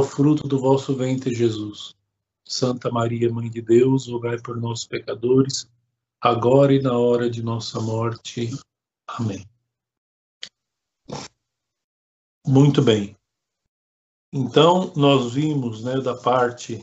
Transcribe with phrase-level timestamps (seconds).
[0.00, 1.94] o fruto do vosso ventre, Jesus.
[2.42, 5.70] Santa Maria, Mãe de Deus, rogai por nós, pecadores,
[6.18, 8.50] agora e na hora de nossa morte.
[9.06, 9.46] Amém.
[12.46, 13.14] Muito bem.
[14.32, 16.82] Então, nós vimos né, da parte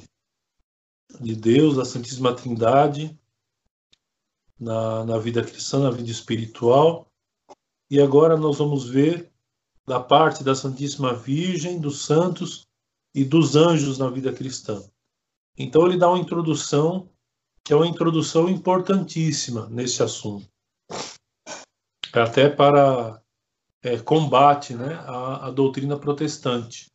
[1.20, 3.20] de Deus, da Santíssima Trindade,
[4.59, 7.07] na, na vida cristã, na vida espiritual.
[7.89, 9.31] E agora nós vamos ver
[9.88, 12.66] da parte da Santíssima Virgem, dos santos
[13.18, 14.88] e dos anjos na vida cristã.
[15.58, 17.09] Então ele dá uma introdução
[17.63, 20.48] que é uma introdução importantíssima nesse assunto,
[22.13, 23.20] até para
[23.81, 26.91] é, combate né, à, doutrina protestante.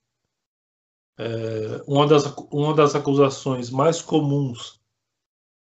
[1.18, 4.80] É, uma, das, uma das acusações mais comuns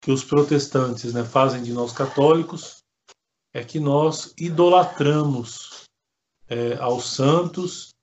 [0.02, 2.84] que os protestantes né, fazem de nós católicos
[3.54, 5.84] é que nós idolatramos
[6.46, 7.94] é, aos santos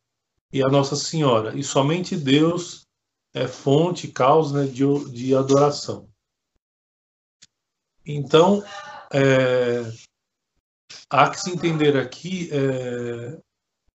[0.52, 2.86] e a Nossa Senhora, e somente Deus
[3.34, 6.10] é fonte, causa né, de, de adoração.
[8.06, 8.64] Então,
[9.14, 9.84] é,
[11.10, 13.40] há que se entender aqui é,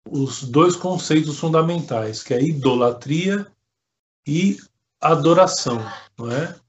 [0.08, 3.50] os dois conceitos fundamentais, que é idolatria
[4.26, 4.58] e
[5.00, 5.78] adoração,
[6.18, 6.60] não é?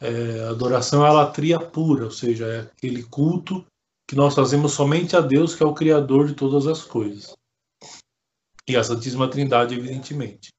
[0.00, 3.64] é, adoração é a latria pura, ou seja, é aquele culto
[4.06, 7.36] que nós fazemos somente a Deus, que é o Criador de todas as coisas.
[8.68, 10.50] E a Santíssima Trindade, evidentemente.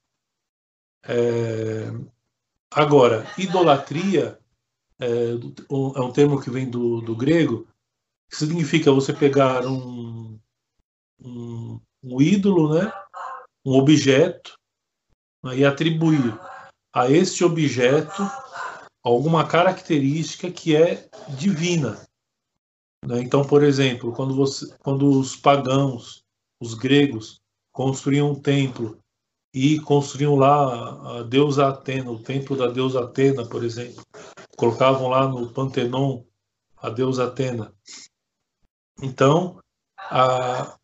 [1.04, 1.86] É...
[2.72, 4.40] Agora, idolatria
[5.00, 7.68] é, é, um termo que vem do, do grego,
[8.30, 10.40] que significa você pegar um,
[11.20, 12.92] um, um ídolo, né?
[13.66, 14.58] um objeto,
[15.44, 15.58] né?
[15.58, 16.38] e atribuir
[16.94, 18.24] a este objeto
[19.02, 22.06] alguma característica que é divina.
[23.06, 23.22] Né?
[23.22, 26.24] Então, por exemplo, quando, você, quando os pagãos,
[26.62, 27.42] os gregos,
[27.80, 29.00] construíam um templo
[29.54, 34.04] e construíam lá a deusa Atena, o templo da deusa Atena, por exemplo,
[34.58, 36.26] colocavam lá no Pantenon
[36.76, 37.74] a deusa Atena.
[39.02, 39.62] Então,
[39.98, 40.78] a,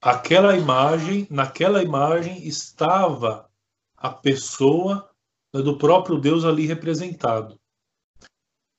[0.00, 3.50] aquela imagem, naquela imagem estava
[3.96, 5.10] a pessoa
[5.52, 7.58] do próprio Deus ali representado.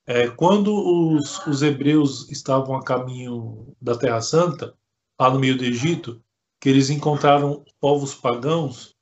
[0.06, 4.74] É, quando os, os hebreus estavam a caminho da Terra Santa,
[5.20, 6.24] lá no meio do Egito,
[6.68, 8.94] que eles encontraram povos pagãos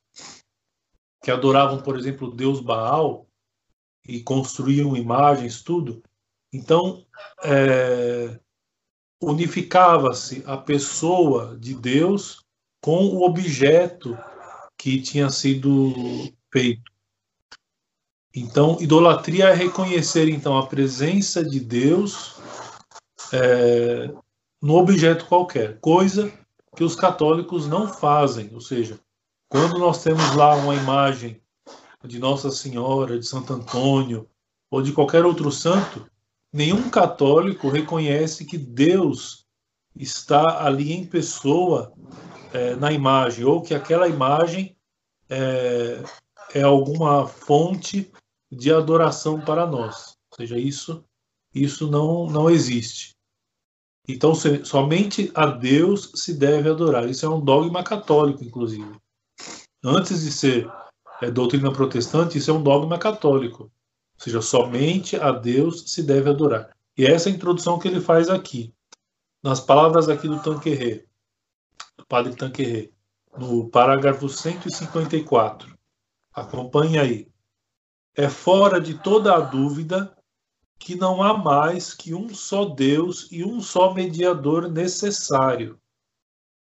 [1.23, 3.25] que adoravam, por exemplo, o deus Baal
[4.07, 6.03] e construíam imagens, tudo.
[6.53, 7.03] Então,
[7.43, 8.39] é,
[9.19, 12.45] unificava-se a pessoa de Deus
[12.79, 14.15] com o objeto
[14.77, 15.91] que tinha sido
[16.53, 16.91] feito.
[18.35, 22.35] Então, idolatria é reconhecer então a presença de Deus
[23.33, 24.13] é,
[24.61, 26.31] no objeto qualquer, coisa
[26.75, 28.49] que os católicos não fazem.
[28.53, 28.99] Ou seja,
[29.49, 31.41] quando nós temos lá uma imagem
[32.03, 34.27] de Nossa Senhora, de Santo Antônio
[34.69, 36.05] ou de qualquer outro santo,
[36.51, 39.45] nenhum católico reconhece que Deus
[39.95, 41.93] está ali em pessoa
[42.53, 44.75] é, na imagem ou que aquela imagem
[45.29, 46.03] é,
[46.53, 48.11] é alguma fonte
[48.51, 50.17] de adoração para nós.
[50.31, 51.03] Ou seja, isso,
[51.53, 53.14] isso não, não existe.
[54.07, 57.09] Então, somente a Deus se deve adorar.
[57.09, 58.95] Isso é um dogma católico, inclusive.
[59.83, 60.71] Antes de ser
[61.21, 63.63] é, doutrina protestante, isso é um dogma católico.
[63.63, 63.71] Ou
[64.19, 66.69] seja, somente a Deus se deve adorar.
[66.97, 68.73] E essa é a introdução que ele faz aqui.
[69.43, 71.05] Nas palavras aqui do Tanquerê,
[71.97, 72.91] do padre Tanquerê,
[73.37, 75.75] no parágrafo 154.
[76.33, 77.27] Acompanhe aí
[78.15, 80.14] é fora de toda a dúvida
[80.79, 85.79] que não há mais que um só Deus e um só mediador necessário.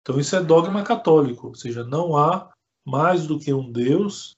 [0.02, 2.52] Então, isso é dogma católico, ou seja, não há
[2.84, 4.36] mais do que um Deus,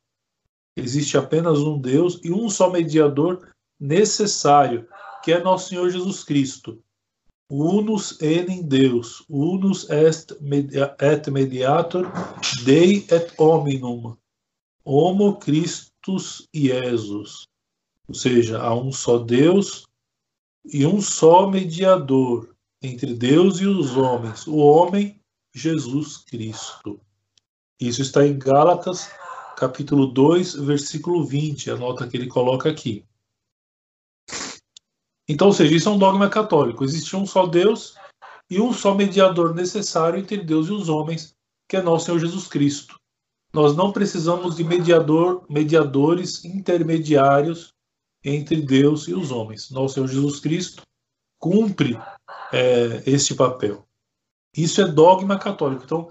[0.74, 4.88] existe apenas um Deus e um só mediador necessário,
[5.22, 6.82] que é nosso Senhor Jesus Cristo.
[7.50, 10.32] Unus enim Deus, unus est,
[11.00, 12.06] et mediator
[12.62, 14.16] Dei et hominum,
[14.84, 17.49] homo Christus Jesus,
[18.08, 19.87] ou seja, há um só Deus
[20.64, 25.20] e um só mediador entre Deus e os homens, o homem
[25.55, 27.00] Jesus Cristo.
[27.78, 29.10] Isso está em Gálatas,
[29.56, 33.05] capítulo 2, versículo 20, a nota que ele coloca aqui.
[35.28, 36.84] Então, ou seja, isso é um dogma católico.
[36.84, 37.94] Existe um só Deus
[38.49, 41.37] e um só mediador necessário entre Deus e os homens,
[41.69, 42.99] que é nosso Senhor Jesus Cristo.
[43.52, 47.75] Nós não precisamos de mediador, mediadores intermediários
[48.25, 49.70] entre Deus e os homens.
[49.70, 50.82] Nosso Senhor Jesus Cristo
[51.38, 51.99] cumpre
[52.53, 53.87] é, este papel.
[54.56, 55.85] Isso é dogma católico.
[55.85, 56.09] Então,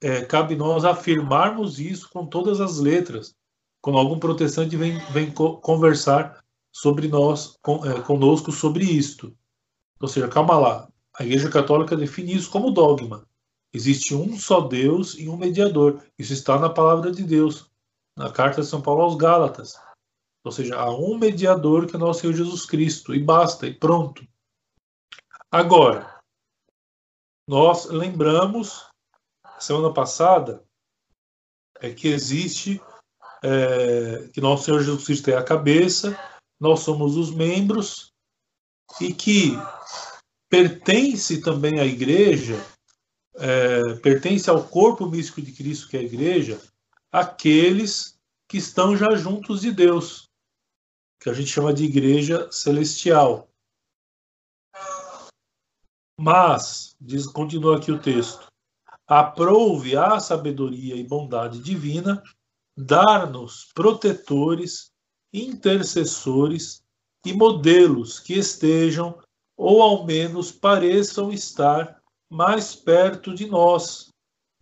[0.00, 3.34] é, cabe nós afirmarmos isso com todas as letras,
[3.80, 6.42] quando algum protestante vem, vem conversar
[6.72, 9.36] sobre nós, com, é, conosco sobre isto.
[10.00, 10.88] Ou seja, calma lá,
[11.18, 13.26] a Igreja Católica define isso como dogma.
[13.72, 16.02] Existe um só Deus e um mediador.
[16.18, 17.70] Isso está na palavra de Deus,
[18.16, 19.74] na carta de São Paulo aos Gálatas.
[20.44, 24.26] Ou seja, há um mediador que é nosso Senhor Jesus Cristo, e basta, e pronto.
[25.50, 26.20] Agora,
[27.46, 28.86] nós lembramos,
[29.58, 30.62] semana passada,
[31.80, 32.80] é que existe,
[33.42, 36.18] é, que nosso Senhor Jesus Cristo é a cabeça,
[36.60, 38.12] nós somos os membros,
[39.00, 39.52] e que
[40.48, 42.56] pertence também à igreja,
[43.36, 46.60] é, pertence ao corpo místico de Cristo, que é a igreja,
[47.12, 48.18] aqueles
[48.48, 50.27] que estão já juntos de Deus
[51.28, 53.50] que a gente chama de igreja celestial.
[56.18, 58.46] Mas, diz, continua aqui o texto,
[59.06, 62.22] aprouve a sabedoria e bondade divina
[62.76, 64.90] dar-nos protetores,
[65.32, 66.82] intercessores
[67.26, 69.20] e modelos que estejam,
[69.56, 72.00] ou ao menos pareçam estar,
[72.30, 74.08] mais perto de nós.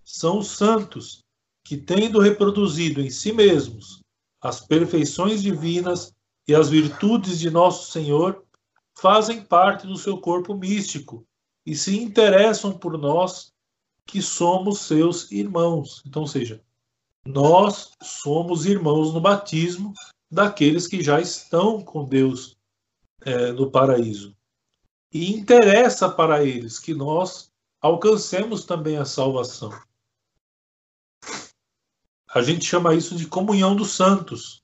[0.02, 1.20] São os santos,
[1.64, 4.00] que, tendo reproduzido em si mesmos
[4.40, 6.15] as perfeições divinas
[6.48, 8.44] e as virtudes de nosso Senhor
[8.94, 11.26] fazem parte do seu corpo místico
[11.64, 13.52] e se interessam por nós
[14.06, 16.02] que somos seus irmãos.
[16.06, 16.62] Então, seja,
[17.26, 19.92] nós somos irmãos no batismo
[20.30, 22.56] daqueles que já estão com Deus
[23.22, 24.36] é, no paraíso.
[25.12, 27.50] E interessa para eles que nós
[27.80, 29.70] alcancemos também a salvação.
[32.28, 34.62] A gente chama isso de comunhão dos santos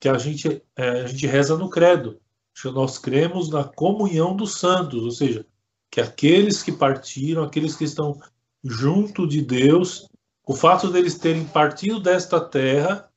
[0.00, 2.20] que a gente, é, a gente reza no credo.
[2.64, 5.46] Nós cremos na comunhão dos santos, ou seja,
[5.90, 8.18] que aqueles que partiram, aqueles que estão
[8.64, 10.08] junto de Deus,
[10.46, 13.10] o fato deles terem partido desta terra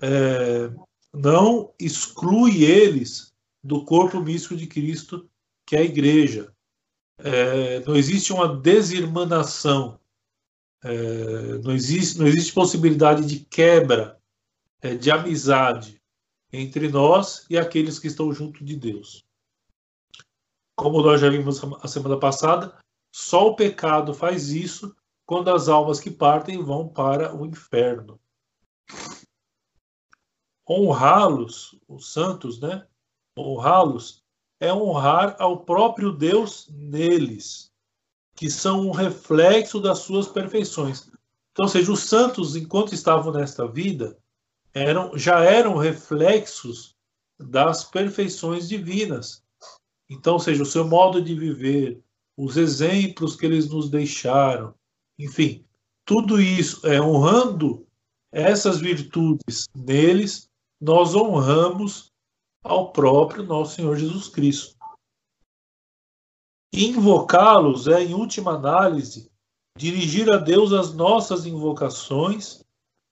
[0.00, 0.70] é,
[1.12, 3.32] não exclui eles
[3.62, 5.28] do corpo místico de Cristo,
[5.66, 6.52] que é a igreja.
[7.18, 10.00] É, não existe uma desirmanação,
[10.82, 14.20] é, não, existe, não existe possibilidade de quebra
[14.82, 16.02] é, de amizade
[16.54, 19.24] entre nós e aqueles que estão junto de Deus.
[20.76, 22.78] Como nós já vimos a semana passada,
[23.12, 24.94] só o pecado faz isso
[25.26, 28.20] quando as almas que partem vão para o inferno.
[30.68, 32.86] Honrá-los, os santos, né?
[33.36, 34.22] Honrá-los
[34.60, 37.72] é honrar ao próprio Deus neles,
[38.34, 41.10] que são um reflexo das suas perfeições.
[41.52, 44.18] Então, ou seja, os santos, enquanto estavam nesta vida,
[44.74, 46.96] eram, já eram reflexos
[47.38, 49.42] das perfeições divinas.
[50.10, 52.02] Então, seja, o seu modo de viver,
[52.36, 54.74] os exemplos que eles nos deixaram,
[55.18, 55.64] enfim,
[56.04, 57.86] tudo isso é honrando
[58.32, 60.50] essas virtudes neles,
[60.80, 62.12] nós honramos
[62.62, 64.74] ao próprio nosso Senhor Jesus Cristo.
[66.72, 69.30] Invocá-los é, em última análise,
[69.78, 72.63] dirigir a Deus as nossas invocações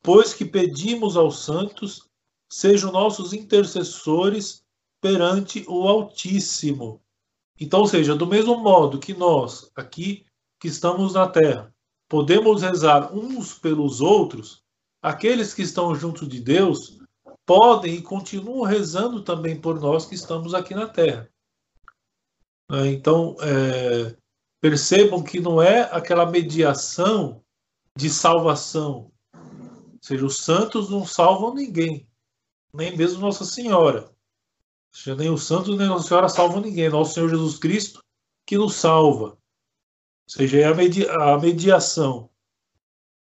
[0.03, 2.09] pois que pedimos aos santos,
[2.51, 4.65] sejam nossos intercessores
[5.01, 7.01] perante o Altíssimo.
[7.59, 10.27] Então, ou seja, do mesmo modo que nós, aqui
[10.59, 11.73] que estamos na terra,
[12.09, 14.63] podemos rezar uns pelos outros,
[15.01, 16.99] aqueles que estão junto de Deus
[17.47, 21.29] podem e continuam rezando também por nós que estamos aqui na terra.
[22.71, 24.17] É, então, é,
[24.61, 27.43] percebam que não é aquela mediação
[27.97, 29.12] de salvação,
[30.03, 32.07] seja, os santos não salvam ninguém,
[32.73, 34.05] nem mesmo Nossa Senhora.
[34.05, 34.15] Ou
[34.93, 36.89] seja, nem os santos nem Nossa Senhora salvam ninguém.
[36.89, 38.03] Nosso Senhor Jesus Cristo
[38.47, 39.27] que nos salva.
[39.27, 39.39] Ou
[40.27, 42.29] seja, é a, media, a mediação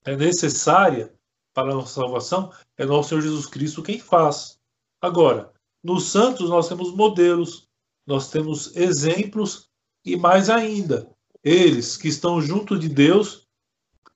[0.05, 1.13] é necessária
[1.53, 4.59] para a nossa salvação, é nosso Senhor Jesus Cristo quem faz.
[5.01, 7.69] Agora, nos santos nós temos modelos,
[8.07, 9.69] nós temos exemplos
[10.05, 11.11] e mais ainda,
[11.43, 13.47] eles que estão junto de Deus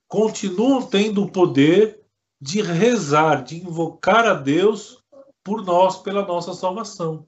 [0.07, 2.04] continuam tendo o poder
[2.45, 5.03] de rezar, de invocar a Deus
[5.43, 7.27] por nós, pela nossa salvação.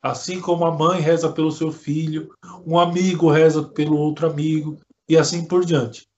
[0.00, 2.32] Assim como a mãe reza pelo seu filho,
[2.64, 6.08] um amigo reza pelo outro amigo, e assim por diante.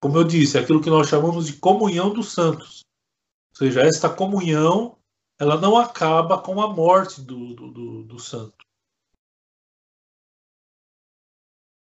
[0.00, 2.86] Como eu disse, aquilo que nós chamamos de comunhão dos santos.
[3.50, 4.96] Ou seja, esta comunhão
[5.38, 8.64] ela não acaba com a morte do, do, do, do santo.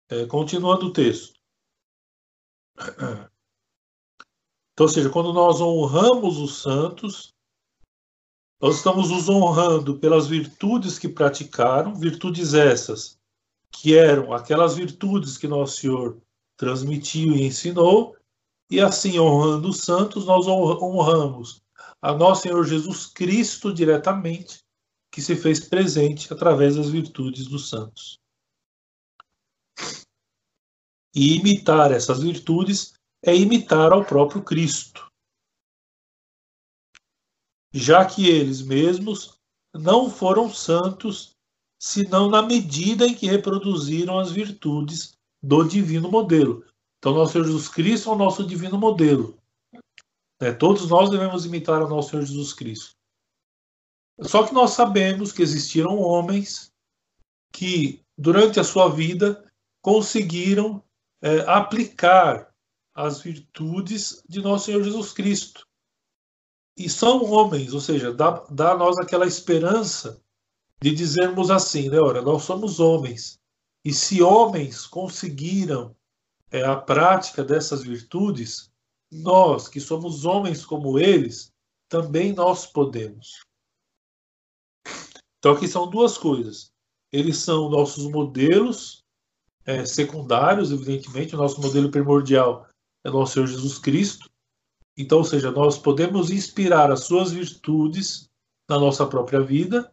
[0.09, 1.39] É, continuando o texto.
[4.77, 7.33] Então, ou seja, quando nós honramos os santos,
[8.61, 13.19] nós estamos os honrando pelas virtudes que praticaram, virtudes essas
[13.71, 16.21] que eram aquelas virtudes que nosso Senhor
[16.59, 18.15] transmitiu e ensinou,
[18.71, 21.63] e assim honrando os santos, nós honramos
[22.03, 24.63] a nosso Senhor Jesus Cristo diretamente,
[25.11, 28.19] que se fez presente através das virtudes dos santos.
[31.15, 35.11] E imitar essas virtudes é imitar ao próprio Cristo,
[37.73, 39.39] já que eles mesmos
[39.75, 41.37] não foram santos
[41.79, 46.65] senão na medida em que reproduziram as virtudes do divino modelo.
[46.99, 49.39] Então, nosso Senhor Jesus Cristo é o nosso divino modelo.
[50.41, 52.97] É, todos nós devemos imitar o nosso Senhor Jesus Cristo.
[54.23, 56.73] Só que nós sabemos que existiram homens
[57.53, 59.51] que, durante a sua vida,
[59.83, 60.83] conseguiram
[61.23, 62.55] é, aplicar
[62.97, 65.67] as virtudes de nosso Senhor Jesus Cristo.
[66.75, 70.23] E são homens, ou seja, dá, dá a nós aquela esperança
[70.81, 72.01] de dizermos assim, né?
[72.01, 73.39] Ora, nós somos homens.
[73.85, 75.95] E se homens conseguiram
[76.51, 78.71] é, a prática dessas virtudes,
[79.13, 81.53] nós, que somos homens como eles,
[81.89, 83.45] também nós podemos.
[85.39, 86.73] Então aqui são duas coisas.
[87.13, 89.05] Eles são nossos modelos
[89.65, 91.35] é, secundários, evidentemente.
[91.35, 92.67] O nosso modelo primordial
[93.07, 94.29] é nosso Senhor Jesus Cristo.
[94.97, 98.29] Então, ou seja, nós podemos inspirar as suas virtudes
[98.69, 99.93] na nossa própria vida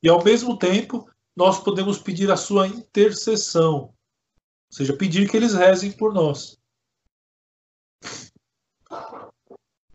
[0.00, 3.94] e, ao mesmo tempo, nós podemos pedir a sua intercessão, ou
[4.70, 6.58] seja, pedir que eles rezem por nós.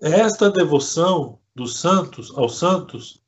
[0.02, 3.24] Esta devoção dos santos aos santos,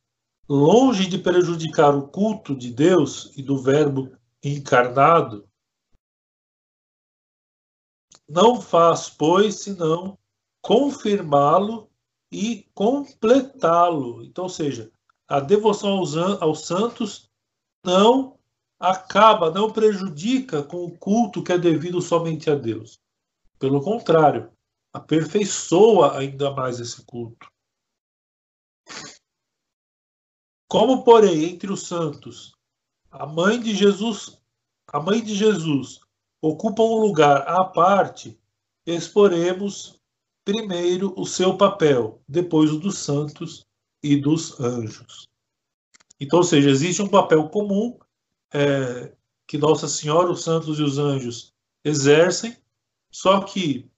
[0.48, 4.12] longe de prejudicar o culto de Deus e do Verbo
[4.44, 5.49] encarnado,
[8.30, 10.18] não faz, pois, senão
[10.62, 11.90] confirmá-lo
[12.32, 14.24] e completá-lo.
[14.24, 14.92] Então, ou seja,
[15.28, 17.30] a devoção aos, aos santos
[17.84, 18.38] não
[18.80, 23.00] acaba, não prejudica com o culto que é devido somente a Deus.
[23.58, 24.52] Pelo contrário,
[24.94, 27.52] aperfeiçoa ainda mais esse culto.
[30.68, 32.54] Como, porém, entre os santos,
[33.10, 34.40] a mãe de Jesus,
[34.88, 36.00] a mãe de Jesus
[36.41, 38.39] ocupa um lugar à parte,
[38.86, 40.00] exporemos
[40.43, 43.65] primeiro o seu papel, depois o dos santos
[44.01, 45.27] e dos anjos.
[46.19, 47.98] Então, ou seja, existe um papel comum
[48.53, 49.13] é,
[49.48, 51.53] que Nossa Senhora, os santos e os anjos
[51.84, 52.58] exercem,
[53.12, 53.89] só que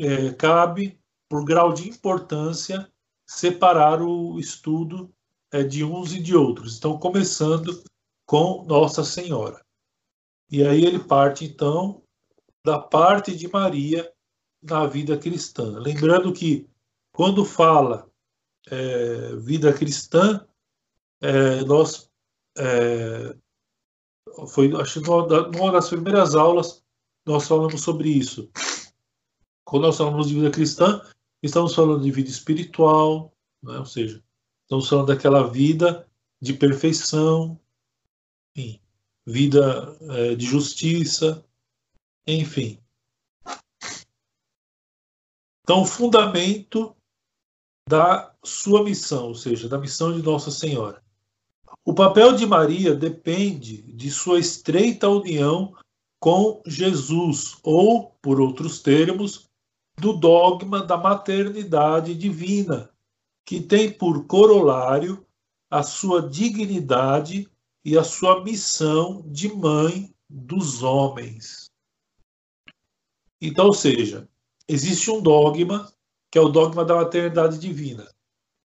[0.00, 2.90] é, cabe, por grau de importância,
[3.26, 5.10] separar o estudo
[5.50, 6.76] é, de uns e de outros.
[6.76, 7.82] Então, começando
[8.26, 9.64] com Nossa Senhora.
[10.52, 12.02] E aí ele parte, então,
[12.62, 14.12] da parte de Maria
[14.62, 15.78] na vida cristã.
[15.78, 16.68] Lembrando que,
[17.10, 18.06] quando fala
[18.68, 20.46] é, vida cristã,
[21.22, 22.10] é, nós
[22.58, 23.34] é,
[24.48, 26.84] foi acho que numa das primeiras aulas
[27.26, 28.50] nós falamos sobre isso.
[29.64, 31.00] Quando nós falamos de vida cristã,
[31.42, 33.32] estamos falando de vida espiritual,
[33.62, 33.78] né?
[33.78, 34.22] ou seja,
[34.64, 36.06] estamos falando daquela vida
[36.42, 37.58] de perfeição,
[38.54, 38.82] enfim,
[39.26, 41.44] vida é, de justiça,
[42.26, 42.78] enfim.
[45.62, 46.94] Então, o fundamento
[47.88, 51.02] da sua missão, ou seja, da missão de Nossa Senhora.
[51.84, 55.74] O papel de Maria depende de sua estreita união
[56.20, 59.48] com Jesus, ou, por outros termos,
[59.98, 62.90] do dogma da maternidade divina,
[63.44, 65.26] que tem por corolário
[65.70, 67.48] a sua dignidade
[67.84, 71.70] e a sua missão de mãe dos homens.
[73.40, 74.28] Então, ou seja,
[74.68, 75.92] existe um dogma
[76.30, 78.08] que é o dogma da maternidade divina.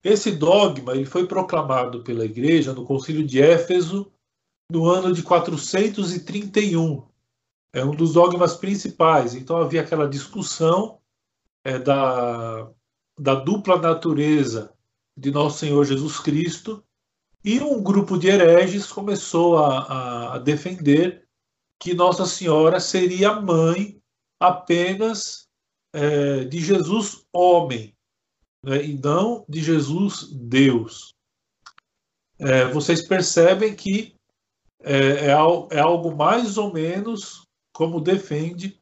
[0.04, 4.12] Esse dogma ele foi proclamado pela Igreja no Concílio de Éfeso
[4.70, 7.08] no ano de 431.
[7.72, 9.34] É um dos dogmas principais.
[9.34, 11.00] Então havia aquela discussão
[11.64, 12.70] é, da,
[13.18, 14.74] da dupla natureza
[15.16, 16.84] de Nosso Senhor Jesus Cristo
[17.44, 21.28] e um grupo de hereges começou a, a defender
[21.80, 24.02] que Nossa Senhora seria mãe
[24.40, 25.48] apenas
[25.94, 27.94] é, de Jesus homem,
[28.64, 31.14] né, e não de Jesus Deus.
[32.40, 34.16] É, vocês percebem que
[34.82, 35.32] é, é, é,
[35.80, 38.80] algo mais ou menos como defende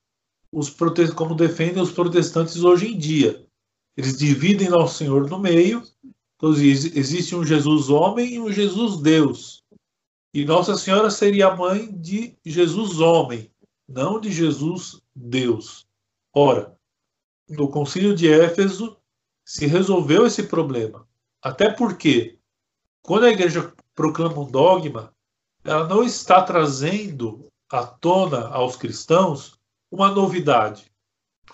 [0.52, 0.70] os
[1.16, 3.46] como defendem os protestantes hoje em dia.
[3.96, 5.84] Eles dividem Nosso Senhor no meio.
[6.42, 9.64] Então, existe um Jesus homem e um Jesus Deus.
[10.34, 13.52] E Nossa Senhora seria a mãe de Jesus homem,
[13.88, 15.86] não de Jesus Deus.
[16.34, 16.76] Ora,
[17.48, 18.98] no Concílio de Éfeso
[19.46, 21.08] se resolveu esse problema.
[21.44, 22.40] Até porque,
[23.04, 25.14] quando a igreja proclama um dogma,
[25.64, 29.60] ela não está trazendo à tona aos cristãos
[29.92, 30.92] uma novidade.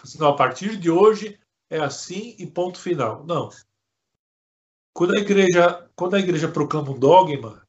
[0.02, 1.38] Assim, a partir de hoje
[1.70, 3.26] é assim e ponto final.
[3.26, 3.50] Não.
[4.98, 7.62] Quando a igreja, quando a igreja proclama um dogma,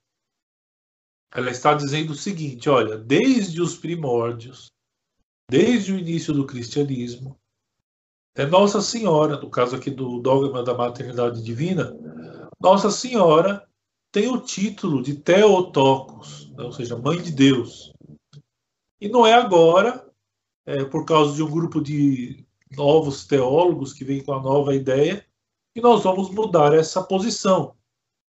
[1.30, 4.68] ela está dizendo o seguinte: olha, desde os primórdios,
[5.50, 7.38] desde o início do cristianismo,
[8.34, 11.94] é Nossa Senhora, no caso aqui do dogma da maternidade divina,
[12.58, 13.68] Nossa Senhora
[14.10, 17.92] tem o título de Theotokos, né, ou seja, Mãe de Deus.
[18.98, 20.10] E não é agora,
[20.64, 25.27] é, por causa de um grupo de novos teólogos que vem com a nova ideia,
[25.78, 27.76] que nós vamos mudar essa posição.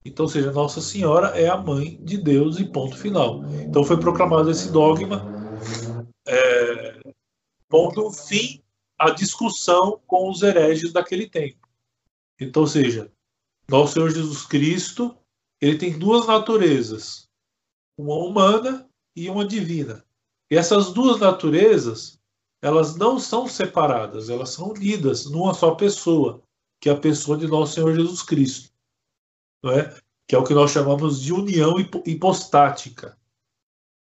[0.05, 3.43] Então, seja, Nossa Senhora é a mãe de Deus e ponto final.
[3.63, 5.25] Então foi proclamado esse dogma,
[6.27, 6.99] é,
[7.67, 8.61] pondo fim
[8.97, 11.67] à discussão com os hereges daquele tempo.
[12.39, 13.11] Então, seja,
[13.67, 15.17] nosso Senhor Jesus Cristo,
[15.59, 17.27] ele tem duas naturezas,
[17.97, 20.05] uma humana e uma divina.
[20.51, 22.19] E essas duas naturezas,
[22.61, 26.43] elas não são separadas, elas são unidas numa só pessoa,
[26.81, 28.71] que é a pessoa de nosso Senhor Jesus Cristo
[29.63, 29.95] não é?
[30.27, 33.17] que é o que nós chamamos de união hipostática.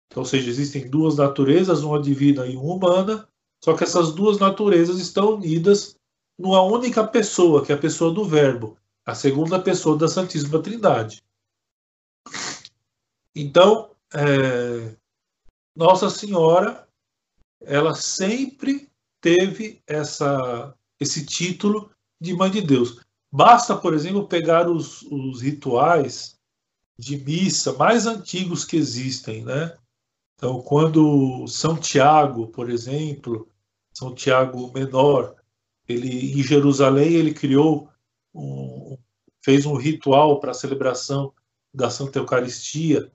[0.08, 3.28] Então, ou seja, existem duas naturezas, uma divina e uma humana,
[3.64, 5.98] só que essas duas naturezas estão unidas
[6.38, 11.22] numa única pessoa, que é a pessoa do Verbo, a segunda pessoa da Santíssima Trindade.
[13.36, 14.96] Então, é,
[15.76, 16.88] Nossa Senhora,
[17.62, 18.90] ela sempre
[19.20, 23.00] teve essa, esse título de Mãe de Deus.
[23.32, 26.40] Basta, por exemplo, pegar os, os rituais
[26.98, 29.76] de missa mais antigos que existem, né?
[30.36, 33.48] Então, quando São Tiago, por exemplo,
[33.94, 35.36] São Tiago Menor,
[35.88, 37.90] ele em Jerusalém ele criou
[38.34, 38.98] um,
[39.44, 41.34] fez um ritual para a celebração
[41.74, 43.12] da Santa Eucaristia.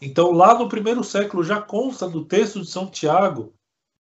[0.00, 3.52] Então, lá no primeiro século já consta do texto de São Tiago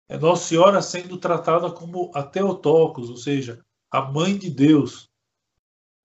[0.10, 5.10] é Nossa Senhora sendo tratada como a Teotocos, ou seja, a mãe de Deus.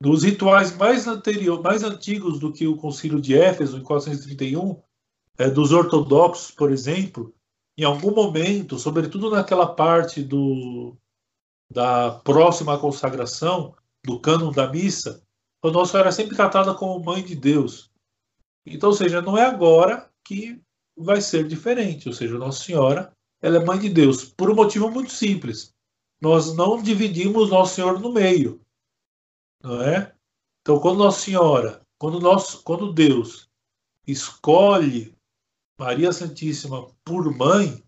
[0.00, 4.80] Nos rituais mais, anterior, mais antigos do que o Concílio de Éfeso, em 431,
[5.38, 7.34] é, dos ortodoxos, por exemplo,
[7.76, 10.97] em algum momento, sobretudo naquela parte do,
[11.70, 15.23] da próxima consagração, do cânon da missa,
[15.62, 17.90] a Nossa Senhora é sempre tratada como Mãe de Deus.
[18.66, 20.60] Então, ou seja, não é agora que
[20.97, 22.08] vai ser diferente.
[22.08, 25.74] Ou seja, Nossa Senhora ela é Mãe de Deus, por um motivo muito simples.
[26.25, 28.65] Nós não dividimos Nosso Senhor no meio
[29.65, 30.13] não é?
[30.60, 33.49] Então, quando Nossa Senhora, quando, nós, quando Deus
[34.06, 35.15] escolhe
[35.78, 37.82] Maria Santíssima por mãe,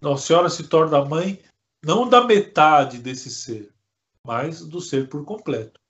[0.00, 1.40] Nossa Senhora se torna mãe
[1.84, 3.72] não da metade desse ser,
[4.26, 5.80] mas do ser por completo.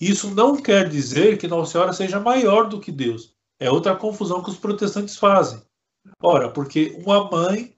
[0.00, 3.34] Isso não quer dizer que Nossa Senhora seja maior do que Deus.
[3.58, 5.62] É outra confusão que os protestantes fazem.
[6.20, 7.74] Ora, porque uma mãe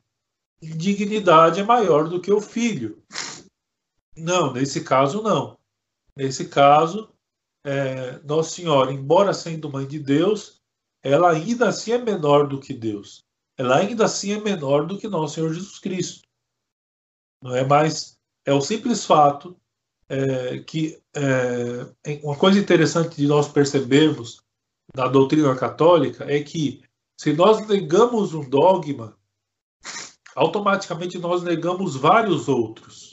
[0.61, 3.01] em dignidade é maior do que o filho.
[4.21, 5.59] Não, nesse caso não.
[6.17, 7.09] Nesse caso,
[7.65, 10.61] é, Nossa Senhora, embora sendo mãe de Deus,
[11.03, 13.25] ela ainda assim é menor do que Deus.
[13.57, 16.27] Ela ainda assim é menor do que Nosso Senhor Jesus Cristo.
[17.43, 18.19] Não é mais.
[18.45, 19.57] É o simples fato
[20.09, 24.43] é, que é, uma coisa interessante de nós percebermos
[24.95, 26.83] na doutrina católica é que
[27.17, 29.17] se nós negamos um dogma,
[30.35, 33.08] automaticamente nós negamos vários outros.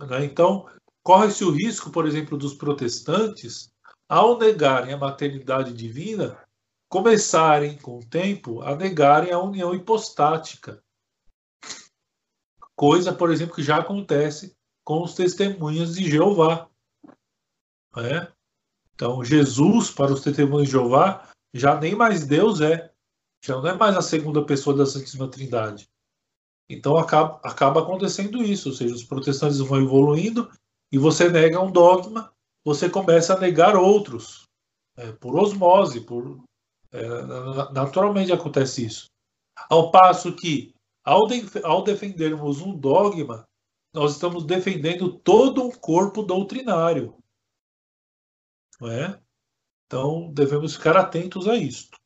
[0.00, 0.24] Né?
[0.24, 0.68] Então,
[1.02, 3.70] corre-se o risco, por exemplo, dos protestantes,
[4.08, 6.38] ao negarem a maternidade divina,
[6.88, 10.82] começarem, com o tempo, a negarem a união hipostática.
[12.74, 16.68] Coisa, por exemplo, que já acontece com os testemunhas de Jeová.
[17.96, 18.32] É?
[18.94, 22.92] Então, Jesus, para os testemunhos de Jeová, já nem mais Deus é.
[23.44, 25.88] Já não é mais a segunda pessoa da Santíssima Trindade.
[26.68, 30.50] Então acaba, acaba acontecendo isso, ou seja, os protestantes vão evoluindo
[30.92, 32.32] e você nega um dogma,
[32.64, 34.44] você começa a negar outros,
[34.96, 36.44] é, por osmose, por,
[36.92, 37.08] é,
[37.72, 39.06] naturalmente acontece isso.
[39.70, 43.44] Ao passo que, ao, de, ao defendermos um dogma,
[43.92, 47.16] nós estamos defendendo todo um corpo doutrinário.
[48.80, 49.20] Não é?
[49.86, 51.98] Então, devemos ficar atentos a isto.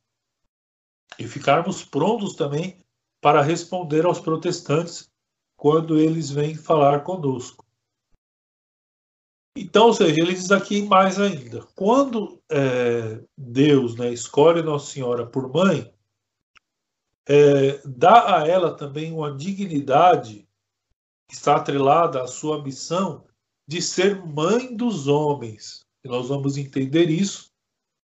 [1.18, 2.82] E ficarmos prontos também
[3.22, 5.08] para responder aos protestantes
[5.56, 7.64] quando eles vêm falar conosco.
[9.56, 15.24] Então, ou seja, ele diz aqui mais ainda: quando é, Deus né, escolhe Nossa Senhora
[15.24, 15.94] por mãe,
[17.28, 20.48] é, dá a ela também uma dignidade
[21.28, 23.24] que está atrelada à sua missão
[23.68, 25.86] de ser mãe dos homens.
[26.02, 27.52] E nós vamos entender isso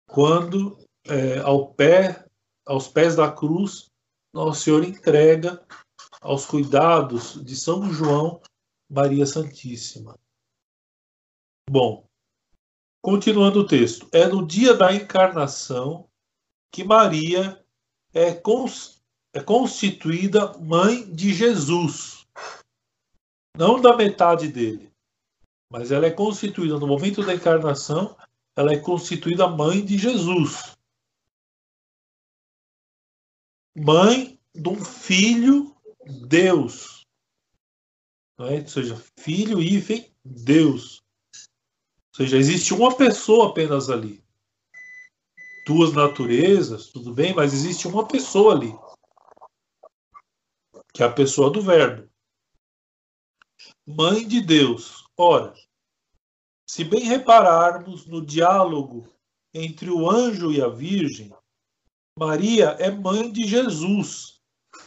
[0.07, 2.25] quando, é, ao pé,
[2.65, 3.91] aos pés da cruz,
[4.35, 5.65] Nosso Senhor entrega
[6.19, 8.41] aos cuidados de São João
[8.89, 10.19] Maria Santíssima.
[11.69, 12.05] Bom,
[13.01, 14.09] continuando o texto.
[14.11, 16.09] É no dia da encarnação
[16.69, 17.65] que Maria
[18.13, 19.01] é, cons
[19.33, 22.27] é constituída mãe de Jesus.
[23.57, 24.91] Não da metade dele,
[25.71, 28.17] mas ela é constituída no momento da encarnação,
[28.53, 30.74] ela é constituída mãe de Jesus.
[33.75, 35.75] Mãe de um filho
[36.27, 37.05] Deus.
[38.39, 38.61] É?
[38.61, 41.01] Ou seja, filho e Deus.
[41.33, 44.23] Ou seja, existe uma pessoa apenas ali.
[45.67, 48.73] Duas naturezas, tudo bem, mas existe uma pessoa ali.
[50.93, 52.09] Que é a pessoa do Verbo.
[53.85, 55.05] Mãe de Deus.
[55.17, 55.53] Ora,
[56.65, 59.13] se bem repararmos no diálogo
[59.53, 61.33] entre o anjo e a Virgem,
[62.17, 64.39] Maria é mãe de Jesus,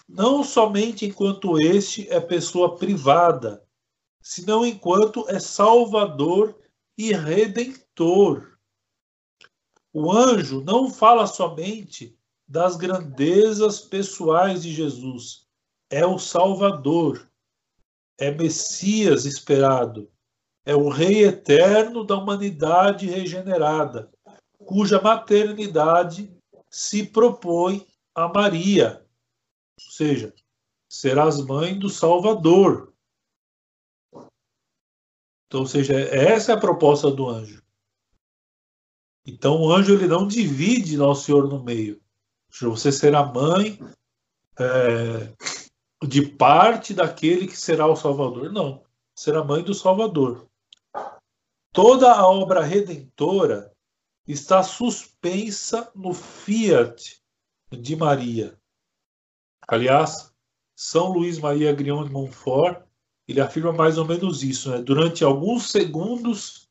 [0.08, 3.62] não somente enquanto este é pessoa privada,
[4.22, 6.58] senão enquanto é Salvador
[6.96, 8.56] e Redentor.
[9.92, 15.46] O anjo não fala somente das grandezas pessoais de Jesus,
[15.90, 17.30] é o Salvador,
[18.16, 20.10] é Messias esperado,
[20.64, 24.10] é o Rei eterno da humanidade regenerada,
[24.64, 26.37] cuja maternidade
[26.70, 29.06] se propõe a Maria,
[29.80, 30.34] ou seja,
[30.88, 32.92] serás mãe do Salvador.
[35.46, 37.62] Então, ou seja, essa é a proposta do anjo.
[39.26, 42.00] Então, o anjo ele não divide Nosso Senhor no meio.
[42.60, 43.78] Você será mãe
[44.58, 45.34] é,
[46.06, 48.52] de parte daquele que será o Salvador.
[48.52, 48.84] Não,
[49.16, 50.48] será mãe do Salvador.
[51.72, 53.72] Toda a obra redentora
[54.28, 57.22] está suspensa no fiat
[57.72, 58.60] de Maria.
[59.66, 60.32] Aliás,
[60.76, 62.86] São Luís Maria Grion de Montfort,
[63.26, 64.70] ele afirma mais ou menos isso.
[64.70, 64.82] Né?
[64.82, 66.68] Durante alguns segundos,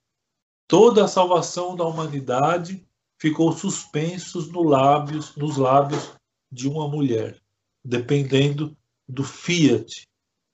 [0.68, 2.88] toda a salvação da humanidade
[3.20, 6.16] ficou suspensos no lábios, nos lábios
[6.52, 7.42] de uma mulher,
[7.84, 10.08] dependendo do fiat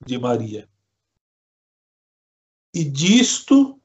[0.06, 0.70] de Maria.
[2.74, 3.80] E disto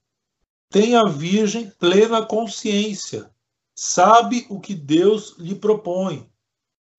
[0.71, 3.31] tem a Virgem plena consciência,
[3.75, 6.29] sabe o que Deus lhe propõe,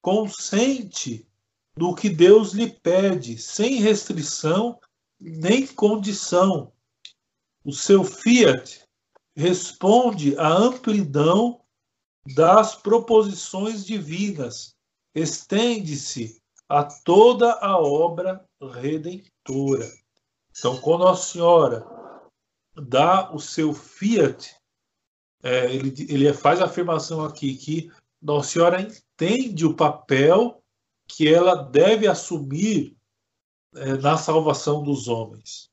[0.02, 1.28] consente
[1.76, 4.80] no que Deus lhe pede, sem restrição
[5.20, 6.72] nem condição.
[7.64, 8.84] O seu fiat
[9.36, 11.62] responde à amplidão
[12.36, 14.76] das proposições divinas,
[15.14, 19.90] estende-se a toda a obra redentora.
[20.52, 21.99] Então, quando a Senhora
[22.82, 24.56] dá o seu fiat,
[25.44, 30.62] é, ele, ele faz a afirmação aqui que Nossa Senhora entende o papel
[31.08, 32.96] que ela deve assumir
[33.76, 35.70] é, na salvação dos homens.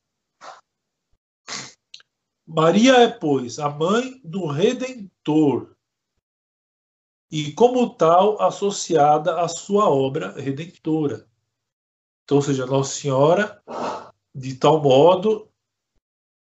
[2.47, 5.75] Maria é, pois, a mãe do Redentor
[7.31, 11.29] e, como tal, associada à sua obra redentora.
[12.25, 13.63] Então, ou seja, Nossa Senhora,
[14.35, 15.51] de tal modo,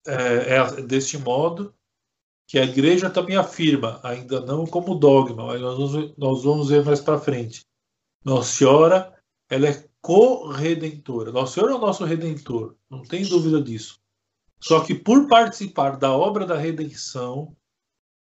[0.08, 1.74] é, é deste modo
[2.48, 6.84] que a igreja também afirma, ainda não como dogma, mas nós vamos, nós vamos ver
[6.84, 7.66] mais para frente.
[8.24, 11.32] Nossa Senhora, ela é corredentora.
[11.32, 14.00] Nossa Senhora é o nosso redentor, não tem dúvida disso.
[14.62, 17.56] Só que por participar da obra da redenção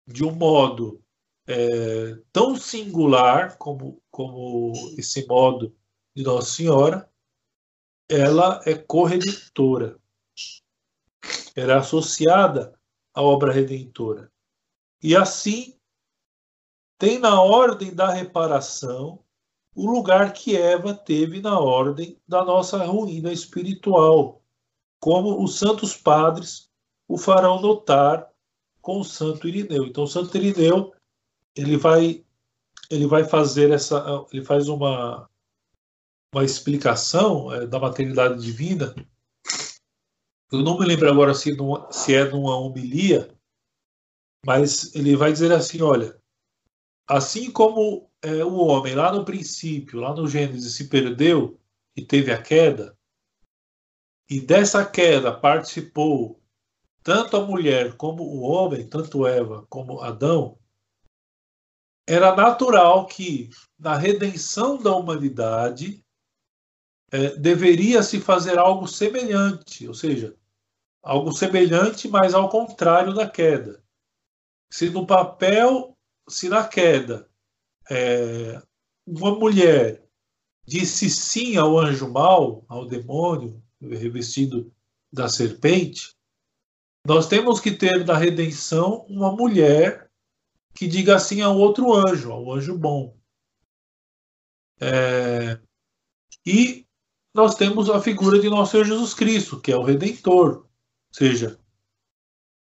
[0.07, 0.99] de um modo
[1.47, 5.75] é, tão singular como, como esse modo
[6.15, 7.09] de Nossa Senhora,
[8.09, 9.99] ela é corredentora
[11.57, 12.79] era associada
[13.13, 14.31] à obra redentora.
[15.01, 15.75] E assim,
[16.99, 19.23] tem na ordem da reparação
[19.75, 24.41] o lugar que Eva teve na ordem da nossa ruína espiritual,
[24.99, 26.69] como os santos padres
[27.07, 28.27] o farão notar
[28.81, 29.85] com o Santo Irineu.
[29.85, 30.93] Então, o Santo Irineu
[31.55, 32.23] ele vai
[32.89, 35.29] ele vai fazer essa ele faz uma
[36.33, 38.93] uma explicação é, da maternidade divina
[40.51, 43.35] eu não me lembro agora se, numa, se é numa homilia,
[44.45, 46.17] mas ele vai dizer assim: olha,
[47.07, 51.59] assim como é, o homem lá no princípio, lá no Gênesis, se perdeu
[51.95, 52.97] e teve a queda,
[54.29, 56.41] e dessa queda participou
[57.01, 60.59] tanto a mulher como o homem, tanto Eva como Adão,
[62.05, 66.05] era natural que na redenção da humanidade
[67.11, 70.35] é, deveria se fazer algo semelhante, ou seja,
[71.01, 73.81] algo semelhante, mas ao contrário da queda.
[74.69, 77.29] Se no papel, se na queda,
[77.89, 78.61] é,
[79.05, 80.03] uma mulher
[80.65, 84.73] disse sim ao anjo mau, ao demônio, revestido
[85.11, 86.13] da serpente,
[87.05, 90.11] nós temos que ter na redenção uma mulher
[90.75, 93.15] que diga assim ao outro anjo, ao anjo bom.
[94.79, 95.57] É...
[96.45, 96.86] E
[97.37, 100.57] nós temos a figura de nosso Senhor Jesus Cristo, que é o Redentor.
[100.57, 100.67] Ou
[101.11, 101.59] seja,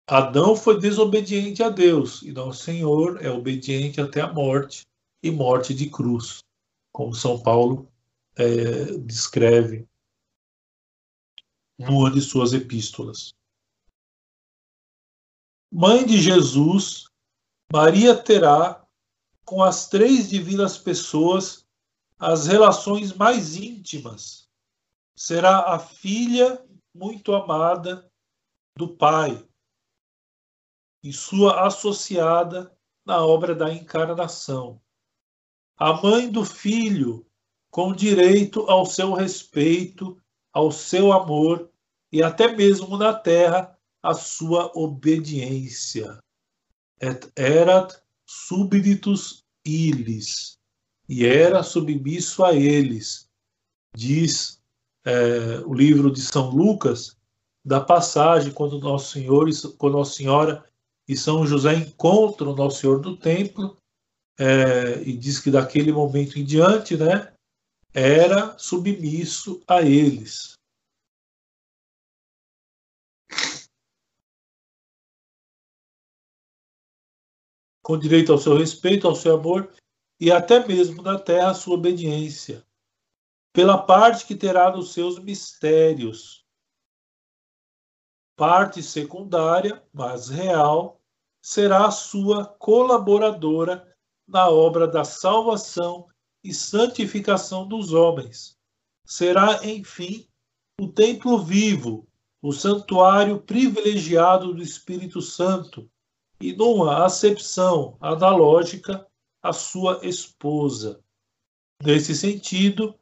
[0.07, 4.87] Adão foi desobediente a Deus e nosso Senhor é obediente até a morte
[5.23, 6.45] e morte de cruz,
[6.93, 7.91] como São Paulo
[8.37, 9.89] é, descreve
[11.79, 13.33] numa de suas epístolas.
[15.73, 17.07] Mãe de Jesus,
[17.73, 18.87] Maria terá
[19.43, 21.65] com as três divinas pessoas
[22.19, 24.46] as relações mais íntimas.
[25.17, 26.63] Será a filha
[26.95, 28.11] muito amada
[28.77, 29.43] do Pai
[31.03, 34.81] e sua associada na obra da encarnação.
[35.79, 37.27] A mãe do filho,
[37.71, 40.21] com direito ao seu respeito,
[40.53, 41.71] ao seu amor
[42.13, 46.19] e até mesmo na terra a sua obediência.
[47.01, 47.95] Et erat
[48.27, 50.59] subditus illis,
[51.09, 53.29] e era submisso a eles,
[53.95, 54.56] diz
[55.07, 57.17] é, o livro de São Lucas,
[57.65, 60.69] da passagem quando Nosso Senhor, quando Nossa Senhora
[61.09, 63.77] e São José encontram Nosso Senhor no templo,
[64.39, 67.33] é, e diz que daquele momento em diante, né,
[67.95, 70.57] era submisso a eles.
[77.83, 79.73] com direito ao seu respeito, ao seu amor
[80.19, 82.66] e até mesmo na terra a sua obediência,
[83.57, 86.45] pela parte que terá nos seus mistérios.
[88.37, 91.01] Parte secundária, mas real,
[91.41, 93.97] será a sua colaboradora
[94.29, 96.07] na obra da salvação
[96.45, 98.59] e santificação dos homens.
[99.07, 100.29] Será, enfim,
[100.79, 102.07] o templo vivo,
[102.43, 105.91] o santuário privilegiado do Espírito Santo,
[106.39, 109.07] e numa acepção analógica
[109.43, 111.03] a sua esposa.
[111.83, 112.95] Nesse sentido,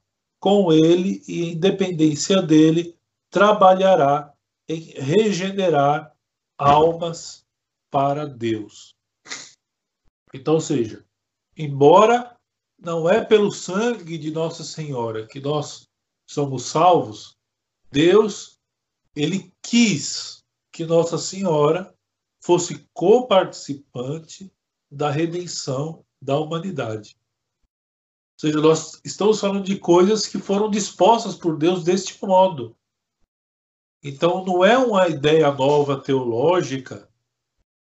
[0.45, 2.95] com ele e em dependência dele,
[3.31, 4.35] trabalhará
[4.69, 6.15] em regenerar
[6.59, 7.47] almas
[7.91, 8.95] para Deus.
[10.35, 11.03] Então, seja,
[11.57, 12.37] embora
[12.79, 15.89] não é pelo sangue de Nossa Senhora que nós
[16.29, 17.39] somos salvos,
[17.91, 18.61] Deus
[19.17, 21.97] ele quis que Nossa Senhora
[22.39, 24.53] fosse coparticipante
[24.91, 27.17] da redenção da humanidade.
[28.35, 32.77] Ou seja, nós estamos falando de coisas que foram dispostas por Deus deste modo.
[34.03, 37.09] Então, não é uma ideia nova teológica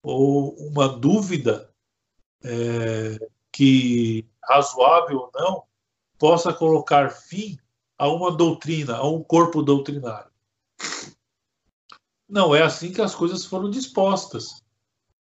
[0.02, 1.70] ou uma dúvida
[2.42, 3.18] é,
[3.50, 5.64] que, razoável ou não,
[6.18, 7.58] possa colocar fim
[7.98, 10.30] a uma doutrina, a um corpo doutrinário.
[12.28, 14.64] Não é assim que as coisas foram dispostas.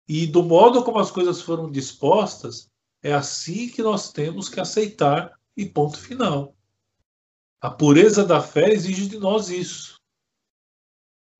[0.07, 2.71] E do modo como as coisas foram dispostas,
[3.05, 6.57] é assim que nós temos que aceitar e ponto final.
[7.61, 10.01] A pureza da fé exige de nós isso.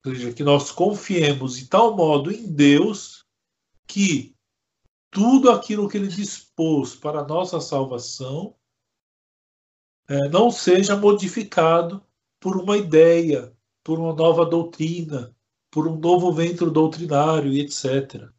[0.05, 3.25] Ou seja, que nós confiemos de tal modo em Deus
[3.87, 4.37] que
[5.11, 8.55] tudo aquilo que Ele dispôs para a nossa salvação
[10.07, 12.05] é, não seja modificado
[12.39, 15.35] por uma ideia, por uma nova doutrina,
[15.71, 18.31] por um novo ventre doutrinário etc.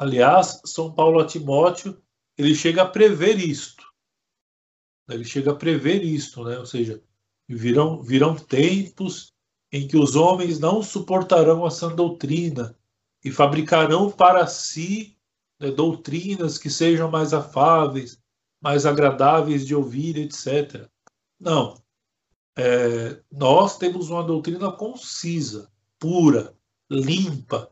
[0.00, 2.00] Aliás, São Paulo a Timóteo,
[2.36, 3.84] ele chega a prever isto.
[5.08, 6.58] Ele chega a prever isto, né?
[6.58, 7.02] ou seja,
[7.48, 9.34] virão, virão tempos
[9.70, 12.76] em que os homens não suportarão a sã doutrina
[13.24, 15.16] e fabricarão para si
[15.60, 18.18] né, doutrinas que sejam mais afáveis,
[18.60, 20.88] mais agradáveis de ouvir, etc.
[21.38, 21.80] Não
[22.56, 26.54] é, nós temos uma doutrina concisa, pura,
[26.90, 27.70] limpa,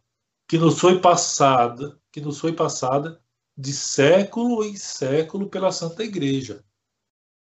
[0.49, 3.23] que nos foi passada, que nos foi passada
[3.57, 6.65] de século em século pela Santa Igreja.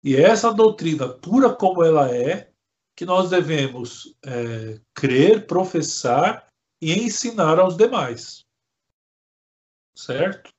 [0.03, 2.51] E é essa doutrina, pura como ela é,
[2.95, 8.45] que nós devemos é, crer, professar e ensinar aos demais.
[9.95, 10.51] Certo?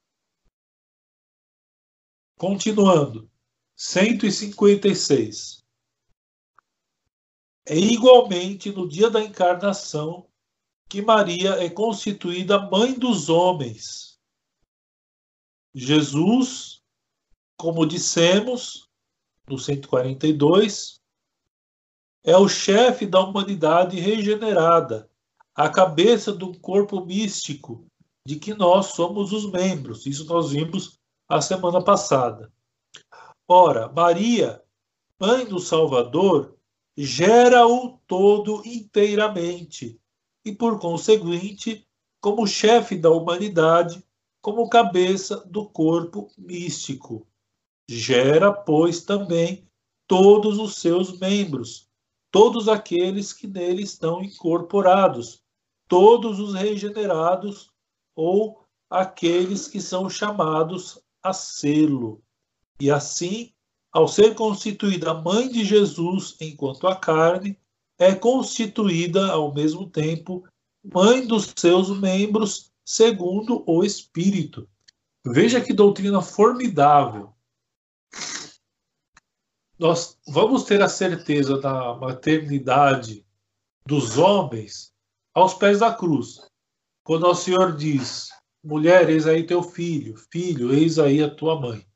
[2.39, 3.31] Continuando.
[3.77, 5.65] 156.
[7.67, 10.30] É igualmente no dia da encarnação
[10.91, 14.19] que Maria é constituída mãe dos homens.
[15.73, 16.83] Jesus,
[17.57, 18.91] como dissemos
[19.49, 21.01] no 142,
[22.25, 25.09] é o chefe da humanidade regenerada,
[25.55, 27.87] a cabeça do corpo místico
[28.27, 30.07] de que nós somos os membros.
[30.07, 30.99] Isso nós vimos
[31.29, 32.53] a semana passada.
[33.47, 34.61] Ora, Maria,
[35.21, 36.59] mãe do Salvador,
[36.97, 40.00] gera-o todo inteiramente
[40.45, 41.87] e, por conseguinte,
[42.21, 44.05] como chefe da humanidade,
[44.41, 47.27] como cabeça do corpo místico.
[47.89, 49.69] Gera, pois, também
[50.07, 51.89] todos os seus membros,
[52.31, 55.43] todos aqueles que nele estão incorporados,
[55.89, 57.71] todos os regenerados
[58.15, 62.23] ou aqueles que são chamados a selo.
[62.81, 63.53] E assim,
[63.93, 67.59] ao ser constituída a mãe de Jesus enquanto a carne,
[68.01, 70.43] é constituída ao mesmo tempo
[70.83, 74.67] mãe dos seus membros segundo o Espírito.
[75.25, 77.35] Veja que doutrina formidável.
[79.79, 83.25] Nós vamos ter a certeza da maternidade
[83.87, 84.95] dos homens
[85.35, 86.41] aos pés da cruz.
[87.05, 88.31] Quando o Senhor diz:
[88.65, 91.87] mulher, eis aí teu filho, filho, eis aí a tua mãe.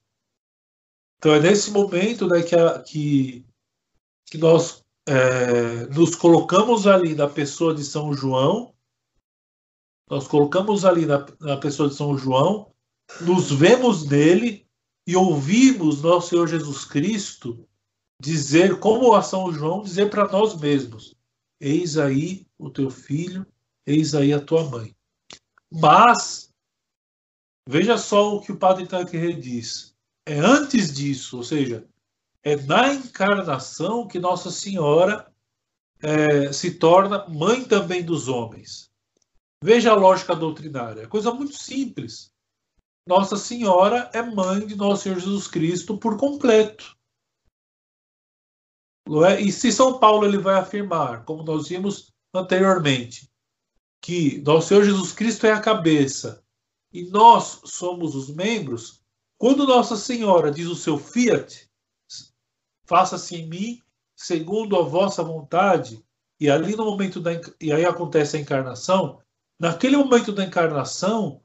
[1.16, 3.46] Então é nesse momento né, que, a, que,
[4.26, 8.74] que nós é, nos colocamos ali na pessoa de São João,
[10.08, 12.72] nós colocamos ali na, na pessoa de São João,
[13.20, 14.66] nos vemos nele
[15.06, 17.66] e ouvimos nosso Senhor Jesus Cristo
[18.20, 21.14] dizer, como a São João, dizer para nós mesmos:
[21.60, 23.46] Eis aí o teu filho,
[23.86, 24.94] eis aí a tua mãe.
[25.70, 26.50] Mas,
[27.68, 29.94] veja só o que o padre Tanqueray diz.
[30.26, 31.86] É antes disso, ou seja,
[32.44, 35.32] é na encarnação que Nossa Senhora
[36.02, 38.92] é, se torna mãe também dos homens.
[39.62, 42.30] Veja a lógica doutrinária, é coisa muito simples.
[43.06, 46.94] Nossa Senhora é mãe de Nosso Senhor Jesus Cristo por completo.
[49.26, 49.40] É?
[49.40, 53.30] E se São Paulo ele vai afirmar, como nós vimos anteriormente,
[54.02, 56.44] que Nosso Senhor Jesus Cristo é a cabeça
[56.92, 59.02] e nós somos os membros,
[59.38, 61.70] quando Nossa Senhora diz o seu fiat,
[62.86, 63.82] faça-se em mim
[64.16, 66.04] segundo a vossa vontade.
[66.38, 69.20] E ali no momento da e aí acontece a encarnação.
[69.58, 71.40] Naquele momento da encarnação,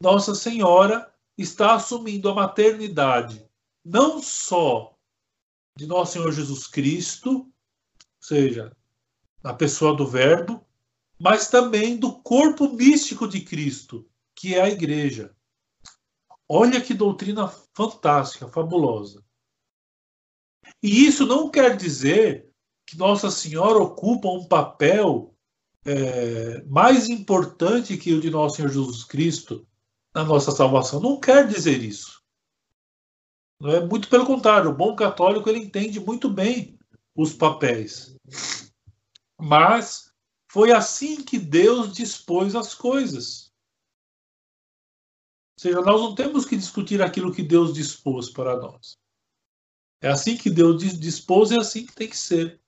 [0.00, 3.44] Nossa Senhora está assumindo a maternidade
[3.84, 4.96] não só
[5.76, 7.52] de Nosso Senhor Jesus Cristo, ou
[8.20, 8.74] seja,
[9.42, 10.64] na pessoa do Verbo,
[11.20, 15.34] mas também do corpo místico de Cristo, que é a Igreja.
[16.48, 19.23] Olha que doutrina fantástica, fabulosa.
[20.84, 22.46] E isso não quer dizer
[22.86, 25.34] que Nossa Senhora ocupa um papel
[25.82, 29.66] é, mais importante que o de Nosso Senhor Jesus Cristo
[30.14, 31.00] na nossa salvação.
[31.00, 32.22] Não quer dizer isso.
[33.58, 34.68] Não é muito pelo contrário.
[34.68, 36.78] O bom católico ele entende muito bem
[37.16, 38.14] os papéis.
[39.40, 40.12] Mas
[40.52, 43.50] foi assim que Deus dispôs as coisas.
[45.56, 49.02] Ou seja, nós não temos que discutir aquilo que Deus dispôs para nós.
[50.04, 52.60] É assim que Deus dispôs, é assim que tem que ser.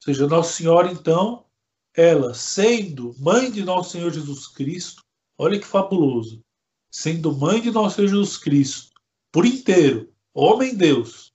[0.00, 1.46] Ou seja, Nossa Senhora, então,
[1.94, 5.00] ela, sendo mãe de Nosso Senhor Jesus Cristo,
[5.38, 6.42] olha que fabuloso,
[6.90, 8.90] sendo mãe de Nosso Senhor Jesus Cristo,
[9.30, 11.32] por inteiro, homem-deus,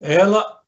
[0.00, 0.60] ela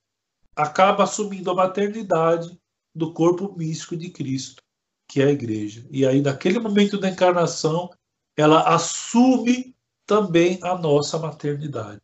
[0.55, 2.57] acaba assumindo a maternidade
[2.95, 4.63] do corpo místico de Cristo,
[5.09, 5.85] que é a igreja.
[5.91, 7.91] E aí, naquele momento da encarnação,
[8.37, 9.75] ela assume
[10.07, 12.01] também a nossa maternidade.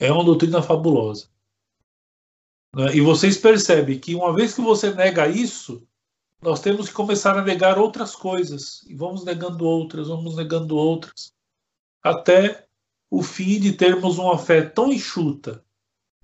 [0.00, 1.28] É uma doutrina fabulosa.
[2.74, 2.96] Né?
[2.96, 5.86] E vocês percebem que uma vez que você nega isso,
[6.40, 8.82] nós temos que começar a negar outras coisas.
[8.88, 11.34] E vamos negando outras, vamos negando outras,
[12.02, 12.66] até
[13.10, 15.62] o fim de termos uma fé tão enxuta,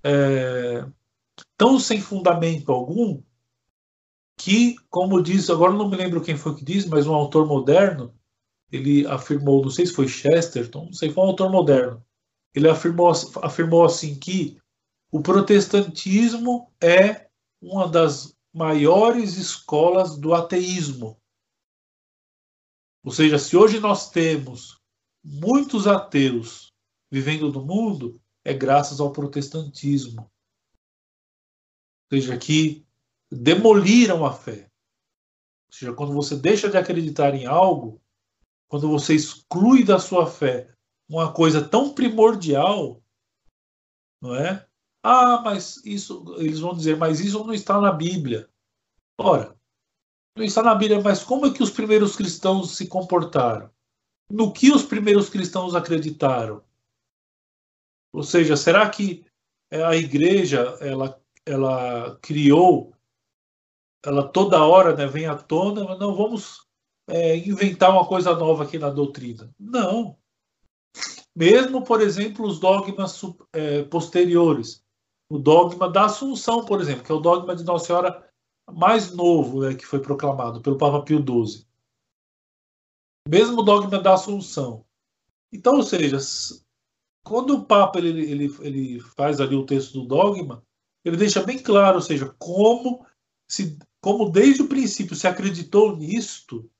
[0.03, 0.87] é,
[1.57, 3.21] tão sem fundamento algum,
[4.37, 8.15] que, como diz, agora não me lembro quem foi que disse, mas um autor moderno,
[8.71, 12.05] ele afirmou, não sei se foi Chesterton, não sei, foi um autor moderno,
[12.57, 14.59] ele afirmou, afirmou assim que
[15.13, 17.29] o protestantismo é
[17.61, 21.21] uma das maiores escolas do ateísmo.
[23.05, 24.81] Ou seja, se hoje nós temos
[25.23, 26.73] muitos ateus
[27.11, 30.23] vivendo no mundo, é graças ao protestantismo.
[32.11, 32.87] Ou seja, que
[33.31, 34.71] demoliram a fé.
[35.69, 38.01] Ou seja, quando você deixa de acreditar em algo,
[38.67, 40.75] quando você exclui da sua fé
[41.09, 43.03] uma coisa tão primordial,
[44.21, 44.67] não é?
[45.03, 48.49] Ah, mas isso, eles vão dizer, mas isso não está na Bíblia.
[49.19, 49.57] Ora,
[50.37, 53.71] não está na Bíblia, mas como é que os primeiros cristãos se comportaram?
[54.29, 56.63] No que os primeiros cristãos acreditaram?
[58.13, 59.25] Ou seja, será que
[59.71, 62.95] a igreja ela, ela criou,
[64.05, 66.67] ela toda hora né, vem à tona, mas não vamos
[67.09, 69.55] é, inventar uma coisa nova aqui na doutrina?
[69.59, 70.19] Não.
[71.35, 73.21] Mesmo, por exemplo, os dogmas
[73.53, 74.83] é, posteriores.
[75.31, 78.27] o dogma da Assunção, por exemplo, que é o dogma de Nossa Senhora
[78.73, 81.67] mais novo né, que foi proclamado pelo Papa Pio XII.
[83.29, 84.85] Mesmo dogma da Assunção.
[85.53, 86.19] Então, ou seja,
[87.25, 90.65] quando o Papa ele, ele, ele faz ali o texto do dogma,
[91.05, 93.07] ele deixa bem claro, ou seja, como,
[93.49, 96.71] se, como desde o princípio se acreditou nisto,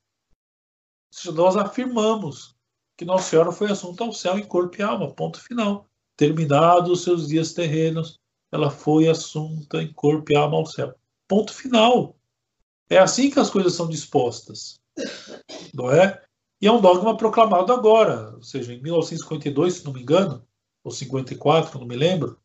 [1.33, 2.56] nós afirmamos
[2.97, 5.89] que Nossa Senhora foi assunta ao céu em corpo e alma, ponto final.
[6.17, 8.19] Terminados os seus dias terrenos,
[8.51, 10.95] ela foi assunta em corpo e alma ao céu.
[11.29, 12.17] Ponto final.
[12.89, 14.81] É assim que as coisas são dispostas.
[15.75, 16.23] Não é?
[16.61, 20.47] E é um dogma proclamado agora, ou seja, em 1952, se não me engano,
[20.83, 22.41] ou 54, não me lembro.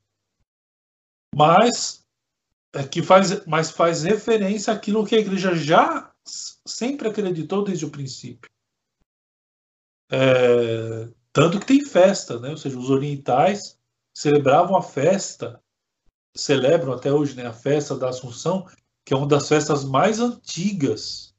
[1.34, 2.06] Mas
[2.74, 7.90] é que faz, mas faz referência àquilo que a igreja já sempre acreditou desde o
[7.90, 8.52] princípio.
[10.12, 12.50] É, tanto que tem festa, né?
[12.50, 13.80] ou seja, os orientais
[14.14, 15.62] celebravam a festa
[16.36, 18.66] celebram até hoje né, a festa da Assunção,
[19.06, 21.36] que é uma das festas mais antigas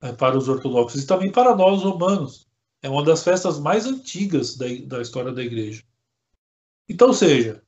[0.00, 2.48] né, para os ortodoxos e também para nós romanos.
[2.82, 5.82] É uma das festas mais antigas da, da história da igreja.
[6.88, 7.62] Então, ou seja,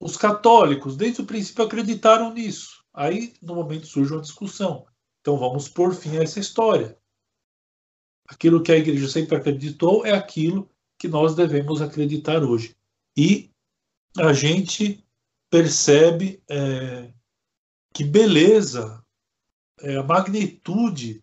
[0.00, 2.82] os católicos, desde o princípio, acreditaram nisso.
[2.92, 4.86] Aí, no momento, surge uma discussão.
[5.20, 6.98] Então, vamos por fim a essa história.
[8.28, 10.68] Aquilo que a igreja sempre acreditou é aquilo
[10.98, 12.74] que nós devemos acreditar hoje.
[13.16, 13.50] E
[14.16, 15.04] a gente
[15.50, 17.12] percebe é,
[17.92, 19.04] que beleza,
[19.80, 21.22] é, a magnitude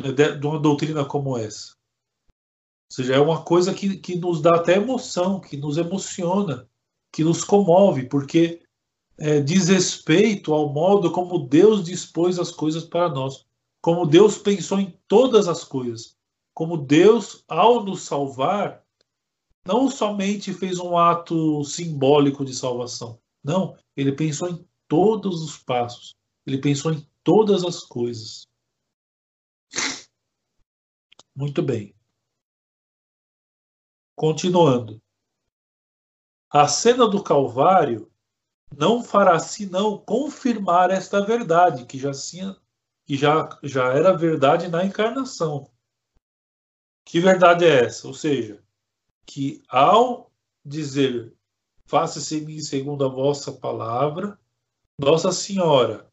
[0.00, 1.76] né, de, de, uma doutrina como essa.
[2.90, 6.68] Ou seja, é uma coisa que, que nos dá até emoção, que nos emociona,
[7.12, 8.62] que nos comove, porque
[9.18, 13.46] é, diz respeito ao modo como Deus dispôs as coisas para nós,
[13.80, 16.16] como Deus pensou em todas as coisas,
[16.58, 18.84] como Deus, ao nos salvar,
[19.64, 23.22] não somente fez um ato simbólico de salvação.
[23.44, 26.16] Não, ele pensou em todos os passos.
[26.44, 28.48] Ele pensou em todas as coisas.
[31.32, 31.94] Muito bem.
[34.16, 35.00] Continuando.
[36.50, 38.10] A cena do Calvário
[38.76, 42.10] não fará senão confirmar esta verdade, que já,
[43.06, 45.70] que já, já era verdade na encarnação.
[47.08, 48.06] Que verdade é essa?
[48.06, 48.62] Ou seja,
[49.24, 50.30] que ao
[50.62, 51.32] dizer
[51.86, 54.38] faça-se em mim segundo a vossa palavra,
[55.00, 56.06] Nossa Senhora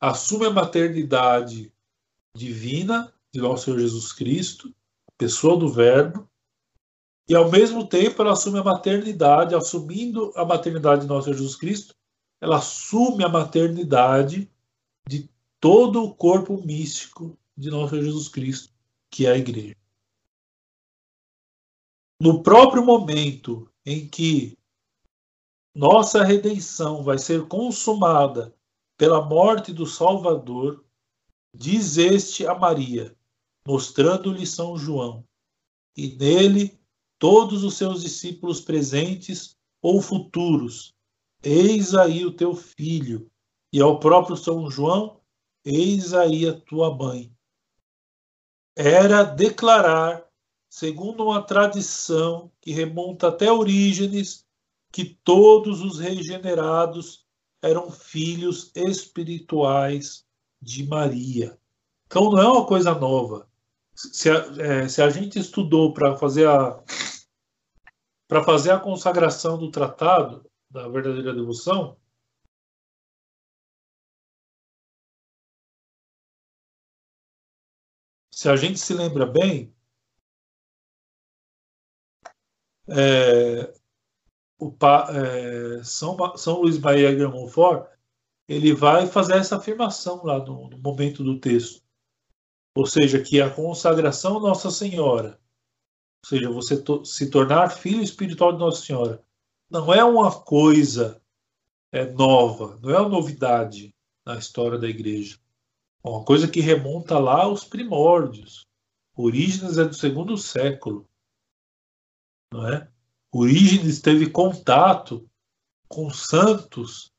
[0.00, 1.72] assume a maternidade
[2.36, 4.74] divina de nosso Senhor Jesus Cristo,
[5.16, 6.28] pessoa do Verbo,
[7.28, 11.54] e ao mesmo tempo ela assume a maternidade, assumindo a maternidade de nosso Senhor Jesus
[11.54, 11.94] Cristo,
[12.40, 14.50] ela assume a maternidade
[15.06, 18.71] de todo o corpo místico de nosso Senhor Jesus Cristo,
[19.12, 19.76] que é a igreja
[22.22, 24.56] no próprio momento em que
[25.74, 28.54] nossa redenção vai ser consumada
[28.96, 30.84] pela morte do Salvador,
[31.52, 33.16] diz este a Maria,
[33.66, 35.24] mostrando-lhe São João,
[35.96, 36.78] e nele
[37.18, 40.94] todos os seus discípulos presentes ou futuros.
[41.42, 43.28] Eis aí o teu filho,
[43.72, 45.20] e ao próprio São João,
[45.64, 47.34] eis aí a tua mãe.
[48.74, 50.24] Era declarar
[50.72, 54.46] segundo uma tradição que remonta até Orígenes,
[54.90, 57.26] que todos os regenerados
[57.60, 60.24] eram filhos espirituais
[60.60, 61.58] de Maria.
[62.06, 63.46] Então não é uma coisa nova.
[63.94, 66.82] Se a, é, se a gente estudou para fazer a
[68.26, 71.98] para fazer a consagração do tratado da verdadeira devoção,
[78.42, 79.72] se a gente se lembra bem,
[82.88, 83.72] é,
[84.58, 84.76] o,
[85.10, 87.88] é, São, São Luís Maria de Montfort,
[88.48, 91.84] ele vai fazer essa afirmação lá no, no momento do texto.
[92.74, 95.40] Ou seja, que a consagração Nossa Senhora,
[96.24, 99.24] ou seja, você to, se tornar filho espiritual de Nossa Senhora,
[99.70, 101.22] não é uma coisa
[101.92, 103.94] é, nova, não é uma novidade
[104.26, 105.41] na história da igreja.
[106.04, 108.66] Uma coisa que remonta lá aos primórdios.
[109.14, 111.08] Orígenes é do segundo século
[112.52, 112.88] não é?
[113.32, 115.28] Orígenes teve contato
[115.88, 117.10] com santos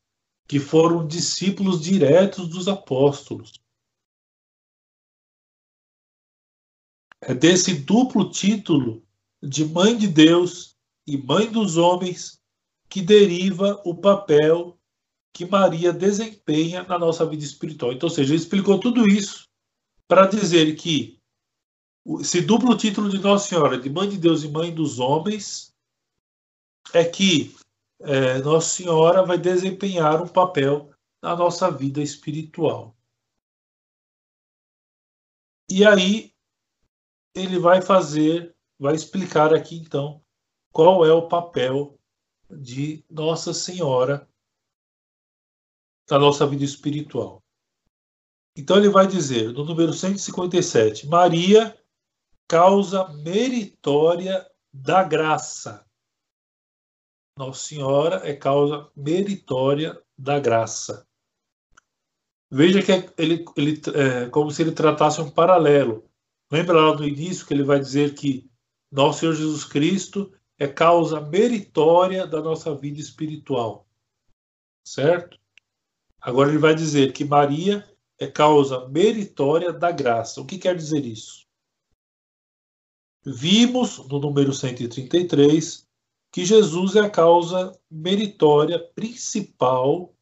[0.48, 3.54] que foram discípulos diretos dos apóstolos.
[7.20, 9.04] É desse duplo título
[9.42, 10.78] de mãe de Deus
[11.08, 12.40] e mãe dos homens
[12.88, 14.78] que deriva o papel
[15.34, 17.92] que Maria desempenha na nossa vida espiritual.
[17.92, 19.50] Então, ou seja, ele explicou tudo isso
[20.08, 21.20] para dizer que
[22.20, 25.74] esse duplo título de Nossa Senhora, de Mãe de Deus e Mãe dos Homens,
[26.94, 27.56] é que
[28.00, 32.96] é, Nossa Senhora vai desempenhar um papel na nossa vida espiritual.
[35.72, 36.32] E aí
[37.34, 40.22] ele vai fazer, vai explicar aqui então
[40.72, 41.98] qual é o papel
[42.52, 44.30] de Nossa Senhora
[46.10, 47.41] na nossa vida espiritual.
[48.56, 51.76] Então ele vai dizer, no número 157, Maria,
[52.47, 55.86] causa meritória da graça.
[57.38, 61.08] Nossa Senhora é causa meritória da graça.
[62.51, 66.08] Veja que ele, ele é como se ele tratasse um paralelo.
[66.51, 68.47] Lembra lá no início que ele vai dizer que
[68.91, 73.88] nosso Senhor Jesus Cristo é causa meritória da nossa vida espiritual.
[74.86, 75.39] Certo?
[76.24, 77.86] Agora ele vai dizer que Maria
[78.17, 80.39] é causa meritória da graça.
[80.39, 81.45] O que quer dizer isso?
[83.26, 85.86] Vimos no número 133
[86.32, 90.15] que Jesus é a causa meritória principal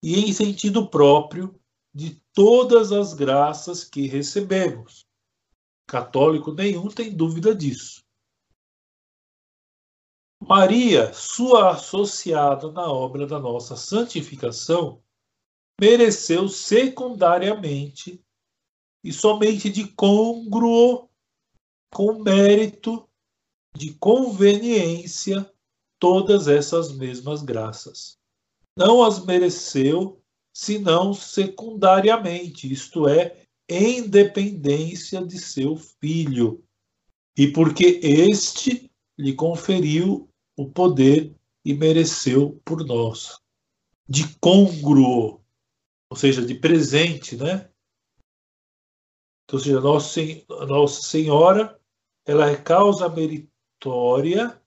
[0.00, 1.60] e em sentido próprio
[1.92, 5.04] de todas as graças que recebemos.
[5.84, 8.04] Católico nenhum tem dúvida disso.
[10.40, 15.02] Maria, sua associada na obra da nossa santificação,
[15.80, 18.22] mereceu secundariamente
[19.02, 21.08] e somente de congruo
[21.90, 23.08] com mérito
[23.74, 25.50] de conveniência
[25.98, 28.18] todas essas mesmas graças.
[28.76, 30.20] Não as mereceu
[30.52, 36.62] senão secundariamente, isto é, em dependência de seu filho,
[37.36, 43.38] e porque este lhe conferiu o poder e mereceu por nós.
[44.08, 45.39] De congruo,
[46.10, 47.70] ou seja, de presente, né?
[49.44, 50.20] Então, ou seja, Nossa,
[50.66, 51.80] Nossa Senhora,
[52.26, 54.60] ela é causa meritória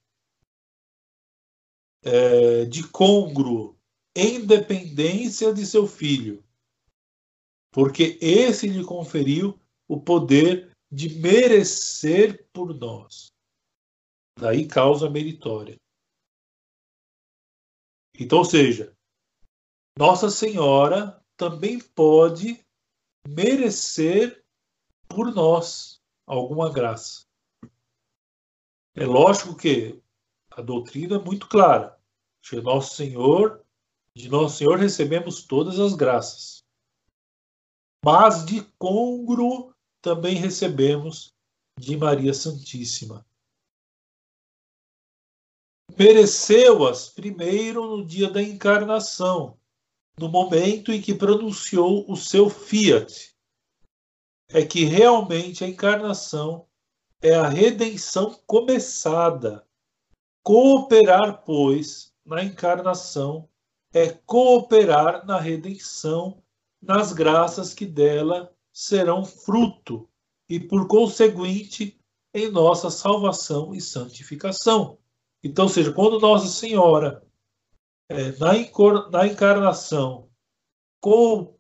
[2.02, 3.78] é, de congruo,
[4.16, 6.44] em dependência de seu filho,
[7.72, 13.32] porque esse lhe conferiu o poder de merecer por nós.
[14.40, 15.76] Daí causa meritória.
[18.20, 18.96] Então, ou seja,
[19.98, 22.64] Nossa Senhora também pode
[23.28, 24.44] merecer
[25.08, 27.26] por nós alguma graça.
[28.96, 30.02] É lógico que
[30.52, 32.00] a doutrina é muito clara.
[32.42, 33.66] De nosso Senhor,
[34.16, 36.64] de nosso Senhor recebemos todas as graças.
[38.06, 41.34] Mas de congruo também recebemos
[41.80, 43.26] de Maria Santíssima.
[45.98, 49.58] Mereceu-as primeiro no dia da encarnação,
[50.18, 53.34] no momento em que pronunciou o seu fiat,
[54.50, 56.68] é que realmente a encarnação
[57.22, 59.66] é a redenção começada.
[60.44, 63.48] Cooperar, pois, na encarnação
[63.94, 66.44] é cooperar na redenção,
[66.82, 70.10] nas graças que dela serão fruto
[70.50, 71.98] e, por conseguinte,
[72.34, 74.98] em nossa salvação e santificação.
[75.44, 77.24] Então, seja, quando Nossa Senhora
[78.10, 78.54] é, na,
[79.12, 80.30] na encarnação,
[81.02, 81.58] com,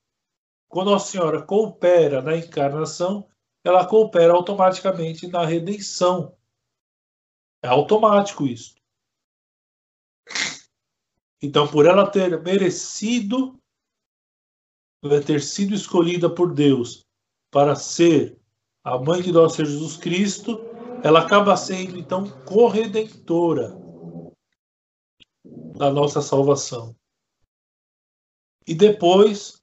[0.68, 3.28] quando Nossa Senhora coopera na encarnação,
[3.64, 6.38] ela coopera automaticamente na redenção.
[7.64, 8.76] É automático isso.
[11.41, 13.60] Então, por ela ter merecido,
[15.26, 17.06] ter sido escolhida por Deus
[17.52, 18.39] para ser
[18.84, 20.60] a mãe de nosso Jesus Cristo,
[21.04, 23.83] ela acaba sendo então corredentora
[25.76, 26.95] da nossa salvação.
[28.65, 29.61] E depois,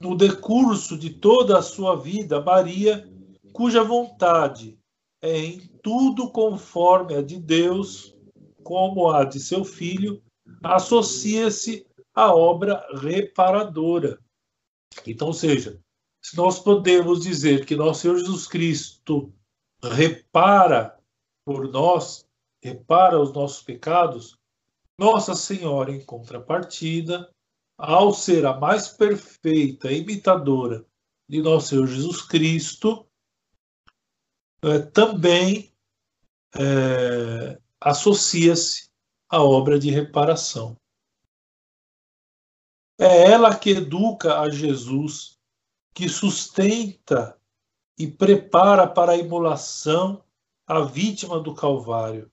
[0.00, 3.06] no decurso de toda a sua vida, Maria,
[3.52, 4.78] cuja vontade
[5.20, 8.16] é em tudo conforme a de Deus,
[8.62, 10.22] como a de seu filho,
[10.62, 14.18] associa-se à obra reparadora.
[15.06, 15.78] Então, ou seja,
[16.22, 19.32] se nós podemos dizer que nosso Senhor Jesus Cristo
[19.82, 20.98] repara
[21.44, 22.26] por nós,
[22.62, 24.39] repara os nossos pecados,
[25.00, 27.34] nossa Senhora, em contrapartida,
[27.78, 30.84] ao ser a mais perfeita imitadora
[31.26, 33.08] de nosso Senhor Jesus Cristo,
[34.62, 35.72] é, também
[36.54, 38.90] é, associa-se
[39.26, 40.76] à obra de reparação.
[42.98, 45.38] É ela que educa a Jesus,
[45.94, 47.40] que sustenta
[47.98, 50.22] e prepara para a imolação
[50.66, 52.30] a vítima do Calvário.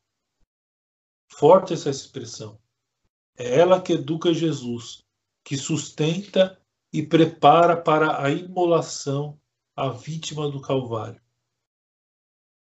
[1.29, 2.57] Forte essa expressão.
[3.37, 5.03] É ela que educa Jesus,
[5.43, 6.59] que sustenta
[6.91, 9.39] e prepara para a imolação
[9.75, 11.21] a vítima do Calvário.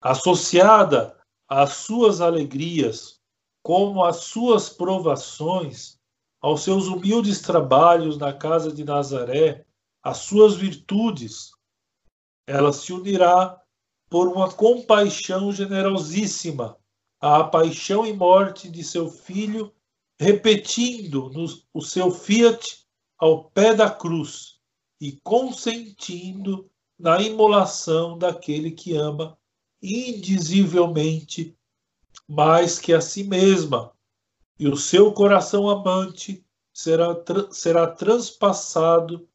[0.00, 3.20] Associada às suas alegrias
[3.62, 5.98] como as suas provações,
[6.40, 9.66] aos seus humildes trabalhos na casa de Nazaré,
[10.02, 11.50] as suas virtudes,
[12.46, 13.60] ela se unirá
[14.08, 16.78] por uma compaixão generosíssima
[17.20, 19.72] à paixão e morte de seu filho,
[20.18, 21.30] repetindo
[21.72, 22.86] o seu fiat
[23.18, 24.58] ao pé da cruz
[25.00, 29.38] e consentindo na imolação daquele que ama
[29.82, 31.56] indizivelmente
[32.26, 33.92] mais que a si mesma,
[34.58, 39.28] e o seu coração amante será, tra será transpassado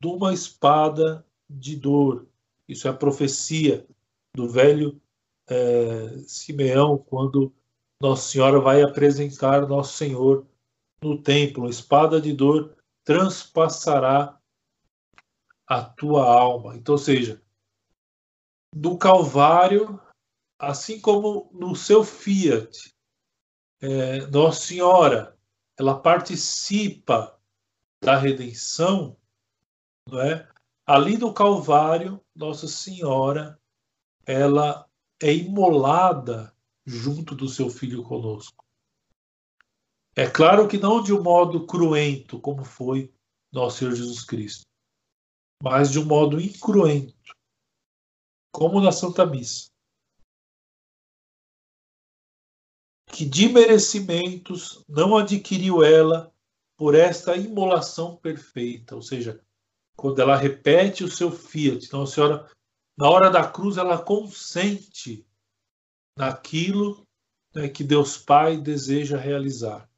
[0.00, 2.26] de uma espada de dor.
[2.68, 3.86] Isso é a profecia
[4.34, 5.00] do velho
[5.48, 7.52] é, Simeão, quando
[8.00, 10.46] Nossa Senhora vai apresentar Nosso Senhor
[11.00, 11.68] no templo.
[11.68, 14.38] Espada de dor transpassará
[15.66, 16.76] a tua alma.
[16.76, 17.42] Então, ou seja,
[18.74, 20.00] do Calvário,
[20.58, 22.94] assim como no seu Fiat,
[23.80, 25.36] é, Nossa Senhora,
[25.78, 27.38] ela participa
[28.02, 29.16] da redenção,
[30.08, 30.48] não é?
[30.86, 33.60] Ali no Calvário, Nossa Senhora,
[34.24, 34.85] ela
[35.22, 36.54] é imolada
[36.84, 38.64] junto do seu filho conosco.
[40.14, 43.12] É claro que não de um modo cruento, como foi
[43.52, 44.64] nosso Senhor Jesus Cristo,
[45.62, 47.14] mas de um modo incruento,
[48.52, 49.68] como na Santa Missa.
[53.08, 56.32] Que de merecimentos não adquiriu ela
[56.76, 59.42] por esta imolação perfeita, ou seja,
[59.96, 61.86] quando ela repete o seu fiat.
[61.86, 62.50] Então, a senhora,
[62.96, 65.26] na hora da cruz, ela consente
[66.16, 67.06] naquilo
[67.54, 69.88] né, que Deus Pai deseja realizar.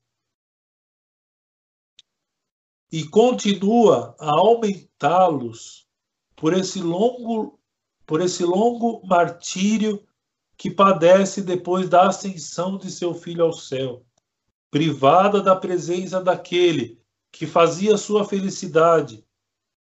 [2.90, 5.86] E continua a aumentá-los
[6.34, 7.58] por esse longo
[8.06, 10.02] por esse longo martírio
[10.56, 14.02] que padece depois da ascensão de seu filho ao céu,
[14.70, 16.98] privada da presença daquele
[17.30, 19.27] que fazia sua felicidade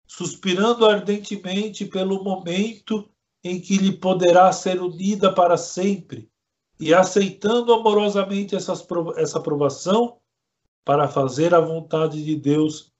[0.06, 3.08] suspirando ardentemente pelo momento
[3.42, 6.28] em que lhe poderá ser unida para sempre,
[6.78, 8.86] e aceitando amorosamente essas,
[9.16, 10.18] essa aprovação
[10.84, 12.92] para fazer a vontade de Deus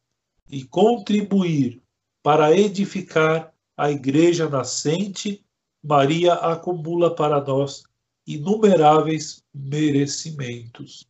[0.50, 1.82] e contribuir
[2.22, 5.44] para edificar a igreja nascente,
[5.82, 7.84] Maria acumula para nós
[8.26, 11.06] inumeráveis merecimentos.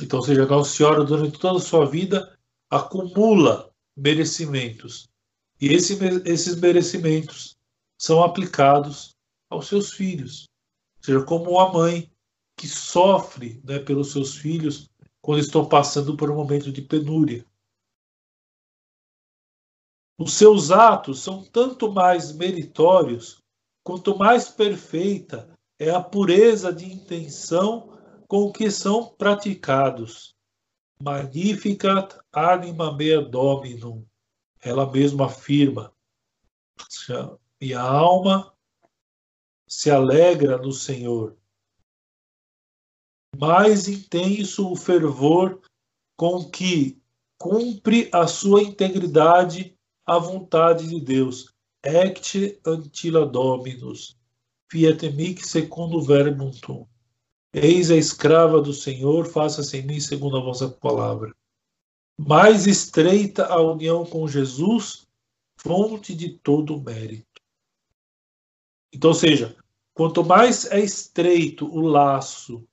[0.00, 2.38] Então, seja, Nossa Senhora, durante toda a sua vida,
[2.70, 5.08] acumula merecimentos.
[5.60, 7.56] E esse, esses merecimentos
[7.98, 9.16] são aplicados
[9.48, 10.48] aos seus filhos.
[10.98, 12.10] Ou seja, como uma mãe
[12.56, 14.90] que sofre né, pelos seus filhos
[15.20, 17.46] quando estão passando por um momento de penúria.
[20.18, 23.42] Os seus atos são tanto mais meritórios
[23.82, 30.31] quanto mais perfeita é a pureza de intenção com que são praticados.
[31.02, 34.06] Magnificat anima mea dominum.
[34.62, 35.92] Ela mesma afirma.
[37.60, 38.54] E a alma
[39.66, 41.36] se alegra no Senhor.
[43.36, 45.60] Mais intenso o fervor
[46.16, 47.02] com que
[47.36, 49.76] cumpre a sua integridade
[50.06, 51.52] a vontade de Deus.
[51.82, 54.16] Ecce antila dominus.
[54.70, 55.42] Fiat mic
[56.06, 56.86] verbum tum.
[57.52, 61.34] Eis a escrava do Senhor, faça-se em mim segundo a vossa palavra.
[62.18, 65.06] Mais estreita a união com Jesus,
[65.56, 67.42] fonte de todo mérito.
[68.92, 69.56] Então, seja,
[69.94, 72.66] quanto mais é estreito o laço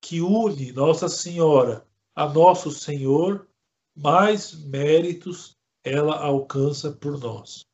[0.00, 3.48] que une Nossa Senhora a nosso Senhor,
[3.94, 7.66] mais méritos ela alcança por nós.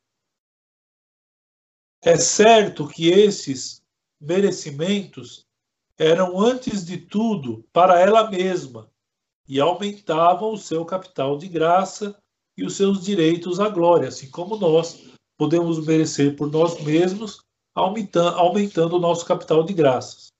[2.03, 3.83] É certo que esses
[4.19, 5.47] merecimentos
[6.01, 8.89] eram, antes de tudo, para ela mesma
[9.47, 12.19] e aumentavam o seu capital de graça
[12.57, 17.45] e os seus direitos à glória, assim como nós podemos merecer por nós mesmos,
[17.75, 20.31] aumentando o nosso capital de graças.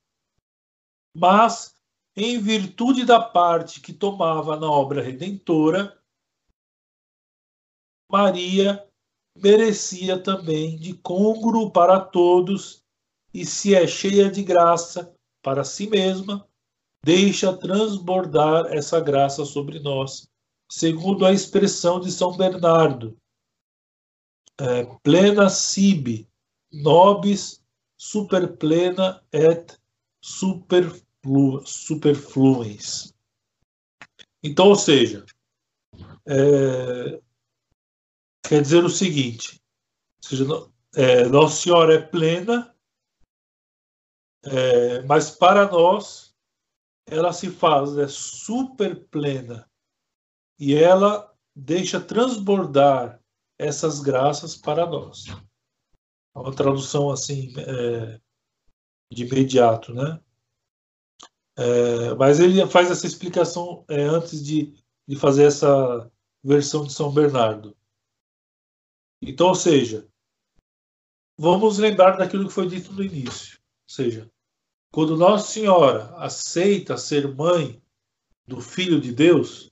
[1.16, 1.76] Mas,
[2.16, 5.95] em virtude da parte que tomava na obra redentora,
[8.12, 8.84] Maria
[9.38, 12.82] merecia também de congruo para todos,
[13.32, 16.47] e se é cheia de graça, para si mesma,
[17.03, 20.29] deixa transbordar essa graça sobre nós,
[20.69, 23.17] segundo a expressão de São Bernardo.
[24.59, 26.29] É, plena sibi,
[26.71, 27.61] nobis
[27.97, 29.79] superplena et
[30.21, 33.13] superflu, superfluens.
[34.43, 35.25] Então, ou seja,
[36.27, 37.21] é,
[38.43, 39.61] quer dizer o seguinte:
[40.19, 40.45] seja,
[40.95, 42.70] é, Nossa Senhora é plena
[44.43, 46.35] é, mas para nós,
[47.05, 49.69] ela se faz é super plena
[50.59, 53.21] e ela deixa transbordar
[53.57, 55.25] essas graças para nós.
[56.35, 58.19] É uma tradução assim é,
[59.11, 60.19] de imediato, né?
[61.57, 64.73] É, mas ele faz essa explicação é, antes de,
[65.07, 66.09] de fazer essa
[66.43, 67.77] versão de São Bernardo.
[69.21, 70.07] Então, ou seja,
[71.37, 73.61] vamos lembrar daquilo que foi dito no início.
[73.91, 74.31] Seja,
[74.89, 77.83] quando Nossa Senhora aceita ser mãe
[78.47, 79.69] do Filho de Deus,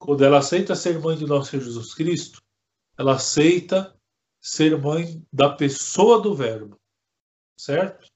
[0.00, 2.42] quando ela aceita ser mãe de nosso Senhor Jesus Cristo,
[2.98, 3.96] ela aceita
[4.40, 6.76] ser mãe da pessoa do Verbo,
[7.56, 8.10] certo?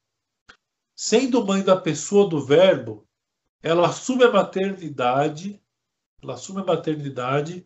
[0.97, 3.07] Sendo mãe da pessoa do Verbo,
[3.63, 5.63] ela assume a maternidade,
[6.21, 7.65] ela assume a maternidade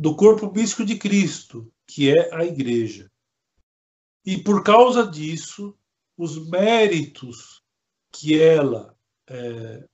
[0.00, 3.10] do corpo místico de Cristo, que é a Igreja.
[4.24, 5.76] E por causa disso,
[6.18, 7.62] os méritos
[8.10, 8.98] que ela
[9.28, 9.88] é,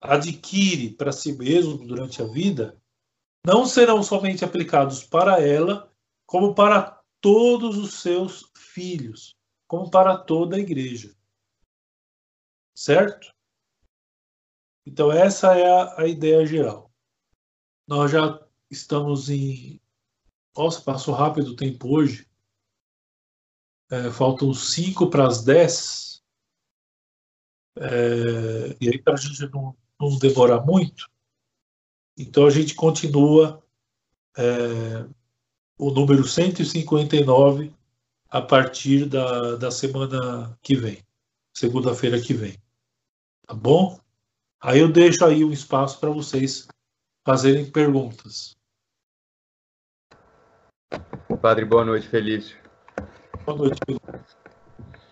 [0.00, 2.80] adquire para si mesmo durante a vida
[3.44, 5.92] não serão somente aplicados para ela,
[6.24, 11.14] como para todos os seus filhos, como para toda a igreja.
[12.74, 13.34] Certo?
[14.84, 16.92] Então, essa é a, a ideia geral.
[17.88, 19.80] Nós já estamos em.
[20.56, 22.28] Nossa, passou rápido o tempo hoje.
[23.90, 26.22] É, faltam 5 para as 10.
[27.78, 31.08] É, e aí, para a gente não, não demorar muito,
[32.16, 33.62] então a gente continua
[34.36, 35.06] é,
[35.78, 37.72] o número 159
[38.28, 41.04] a partir da, da semana que vem,
[41.54, 42.56] segunda-feira que vem.
[43.46, 44.00] Tá bom?
[44.60, 46.66] Aí eu deixo aí um espaço para vocês
[47.24, 48.56] fazerem perguntas.
[51.40, 52.65] Padre, boa noite, Felício.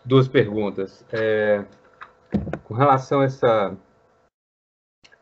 [0.04, 1.04] Duas perguntas.
[1.12, 1.64] É,
[2.64, 3.76] com relação a essa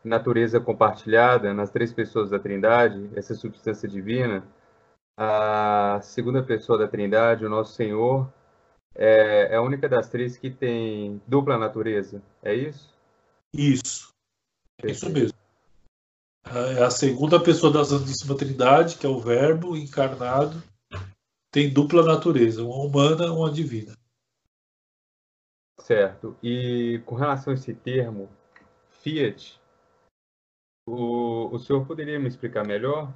[0.03, 4.43] natureza compartilhada nas três pessoas da Trindade, essa substância divina,
[5.17, 8.27] a segunda pessoa da Trindade, o nosso Senhor,
[8.95, 12.93] é, é a única das três que tem dupla natureza, é isso?
[13.53, 14.09] Isso,
[14.81, 15.37] é isso mesmo.
[16.45, 20.61] É a segunda pessoa da Santíssima Trindade, que é o Verbo encarnado,
[21.53, 23.95] tem dupla natureza, uma humana e uma divina.
[25.79, 26.35] Certo.
[26.41, 28.27] E com relação a esse termo,
[28.89, 29.61] Fiat,
[30.83, 33.13] o, o senhor poderia me explicar melhor?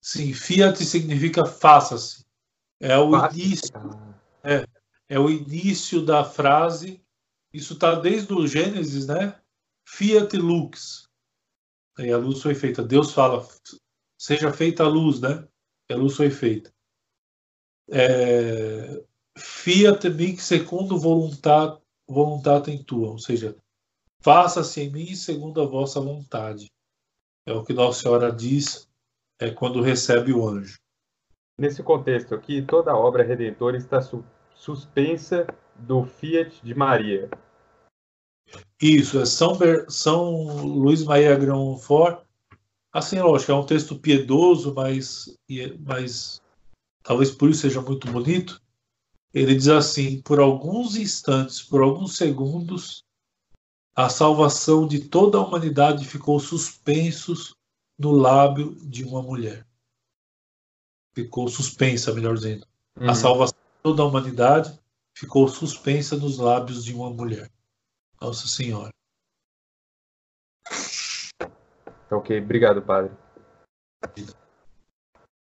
[0.00, 2.24] Sim, fiat significa faça-se.
[2.80, 3.74] É o faça início.
[4.42, 4.66] É,
[5.08, 7.04] é o início da frase.
[7.52, 9.38] Isso está desde o Gênesis, né?
[9.86, 11.10] Fiat lux.
[11.98, 12.82] Aí a luz foi feita.
[12.82, 13.46] Deus fala,
[14.18, 15.46] seja feita a luz, né?
[15.90, 16.75] E a luz foi feita.
[17.90, 19.02] É,
[19.38, 23.10] fiat mic secundo voluntat, voluntatem tua.
[23.10, 23.56] Ou seja,
[24.26, 26.68] Faça-se em mim segundo a vossa vontade.
[27.46, 28.88] É o que Nossa Senhora diz
[29.38, 30.78] é, quando recebe o anjo.
[31.56, 37.30] Nesse contexto aqui, toda a obra redentora está su suspensa do fiat de Maria.
[38.82, 42.24] Isso, é São, Ber São Luís Maria Grão-Fort.
[42.92, 45.38] Assim, lógico, é um texto piedoso, mas,
[45.78, 46.42] mas
[47.06, 48.60] talvez por isso seja muito bonito.
[49.32, 53.04] Ele diz assim: por alguns instantes, por alguns segundos,
[53.94, 57.54] a salvação de toda a humanidade ficou suspensos
[57.98, 59.66] no lábio de uma mulher.
[61.14, 62.66] Ficou suspensa, melhor dizendo.
[62.98, 63.08] Uhum.
[63.08, 64.78] A salvação de toda a humanidade
[65.14, 67.50] ficou suspensa nos lábios de uma mulher.
[68.20, 68.90] Nossa Senhora.
[72.10, 73.12] Ok, obrigado, Padre.